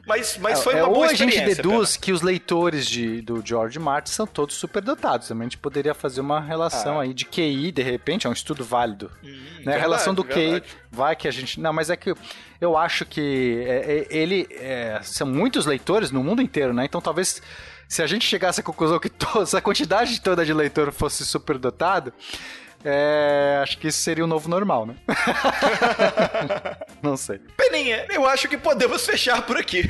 Mas, 0.06 0.38
mas 0.38 0.60
é, 0.60 0.62
foi 0.62 0.74
uma 0.74 0.82
é, 0.82 0.84
boa 0.84 0.98
Ou 0.98 1.04
a 1.04 1.14
gente 1.14 1.40
deduz 1.40 1.96
que 1.96 2.12
os 2.12 2.22
leitores 2.22 2.86
de, 2.86 3.20
do 3.20 3.44
George 3.44 3.76
Martin 3.76 4.12
são 4.12 4.24
todos 4.24 4.54
superdotados. 4.54 5.26
Também 5.26 5.46
a 5.46 5.48
gente 5.48 5.58
poderia 5.58 5.94
fazer 5.94 6.20
uma 6.20 6.40
relação 6.40 7.00
ah. 7.00 7.02
aí 7.02 7.12
de 7.12 7.24
QI, 7.24 7.72
de 7.72 7.82
repente, 7.82 8.24
é 8.24 8.30
um 8.30 8.32
estudo 8.32 8.64
válido. 8.64 9.10
Hum, 9.22 9.26
né? 9.26 9.38
Verdade, 9.56 9.76
a 9.76 9.80
relação 9.80 10.14
do 10.14 10.22
verdade. 10.22 10.60
QI 10.60 10.76
vai 10.92 11.16
que 11.16 11.26
a 11.26 11.30
gente... 11.32 11.58
Não, 11.60 11.72
mas 11.72 11.90
é 11.90 11.96
que 11.96 12.14
eu 12.60 12.76
acho 12.76 13.04
que 13.04 13.64
é, 13.66 14.06
é, 14.08 14.16
ele... 14.16 14.46
É, 14.52 15.00
são 15.02 15.26
muitos 15.26 15.66
leitores 15.66 16.12
no 16.12 16.22
mundo 16.22 16.40
inteiro, 16.40 16.72
né? 16.72 16.84
Então 16.84 17.00
talvez 17.00 17.42
se 17.88 18.00
a 18.00 18.06
gente 18.06 18.24
chegasse 18.24 18.60
à 18.60 18.62
conclusão 18.62 19.00
que 19.00 19.08
toda, 19.10 19.44
se 19.44 19.56
a 19.56 19.60
quantidade 19.60 20.20
toda 20.20 20.44
de 20.44 20.52
leitor 20.52 20.92
fosse 20.92 21.26
superdotado, 21.26 22.12
é, 22.84 23.58
acho 23.62 23.78
que 23.78 23.88
isso 23.88 23.98
seria 23.98 24.24
o 24.24 24.26
novo 24.26 24.48
normal, 24.48 24.86
né? 24.86 24.96
Não 27.02 27.16
sei. 27.16 27.40
Peninha, 27.56 28.06
eu 28.10 28.26
acho 28.26 28.48
que 28.48 28.56
podemos 28.56 29.04
fechar 29.04 29.42
por 29.42 29.56
aqui. 29.56 29.88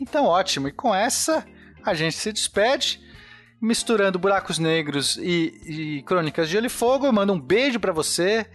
Então, 0.00 0.24
ótimo. 0.24 0.68
E 0.68 0.72
com 0.72 0.94
essa, 0.94 1.44
a 1.84 1.94
gente 1.94 2.16
se 2.16 2.32
despede. 2.32 3.00
Misturando 3.60 4.18
Buracos 4.18 4.58
Negros 4.58 5.16
e, 5.16 5.60
e 5.64 6.02
Crônicas 6.02 6.48
de 6.48 6.54
Gelo 6.54 6.66
e 6.66 6.70
Fogo. 6.70 7.06
Eu 7.06 7.12
mando 7.12 7.32
um 7.32 7.40
beijo 7.40 7.80
para 7.80 7.92
você. 7.92 8.46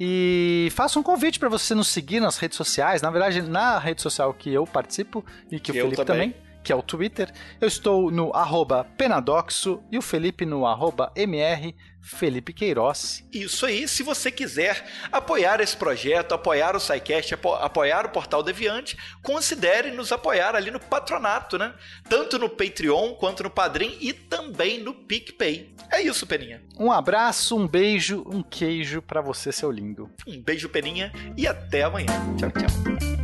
E 0.00 0.68
faço 0.72 0.98
um 0.98 1.02
convite 1.02 1.38
para 1.38 1.48
você 1.48 1.74
nos 1.74 1.88
seguir 1.88 2.20
nas 2.20 2.38
redes 2.38 2.56
sociais. 2.56 3.02
Na 3.02 3.10
verdade, 3.10 3.42
na 3.42 3.78
rede 3.78 4.00
social 4.00 4.32
que 4.32 4.52
eu 4.52 4.66
participo 4.66 5.24
e 5.50 5.60
que, 5.60 5.72
que 5.72 5.78
o 5.78 5.82
Felipe 5.82 6.04
também. 6.04 6.30
também 6.30 6.43
que 6.64 6.72
é 6.72 6.74
o 6.74 6.82
Twitter. 6.82 7.30
Eu 7.60 7.68
estou 7.68 8.10
no 8.10 8.34
arroba 8.34 8.84
Penadoxo 8.96 9.82
e 9.92 9.98
o 9.98 10.02
Felipe 10.02 10.46
no 10.46 10.66
arroba 10.66 11.12
MR 11.14 11.76
Felipe 12.00 12.52
Queiroz. 12.52 13.24
Isso 13.32 13.64
aí, 13.64 13.88
se 13.88 14.02
você 14.02 14.30
quiser 14.30 14.84
apoiar 15.10 15.60
esse 15.60 15.76
projeto, 15.76 16.32
apoiar 16.32 16.76
o 16.76 16.80
SciCast, 16.80 17.34
apoiar 17.60 18.06
o 18.06 18.10
Portal 18.10 18.42
Deviante, 18.42 18.96
considere 19.22 19.90
nos 19.90 20.12
apoiar 20.12 20.54
ali 20.54 20.70
no 20.70 20.78
patronato, 20.78 21.56
né? 21.56 21.72
Tanto 22.08 22.38
no 22.38 22.48
Patreon 22.48 23.14
quanto 23.14 23.42
no 23.42 23.50
Padrim 23.50 23.96
e 24.00 24.12
também 24.12 24.82
no 24.82 24.92
PicPay. 24.92 25.74
É 25.90 26.02
isso, 26.02 26.26
Peninha. 26.26 26.62
Um 26.78 26.92
abraço, 26.92 27.56
um 27.56 27.66
beijo, 27.66 28.22
um 28.26 28.42
queijo 28.42 29.00
para 29.00 29.22
você, 29.22 29.50
seu 29.50 29.70
lindo. 29.70 30.10
Um 30.26 30.40
beijo, 30.40 30.68
Peninha, 30.68 31.12
e 31.36 31.46
até 31.46 31.84
amanhã. 31.84 32.12
Tchau, 32.36 32.50
tchau. 32.50 33.23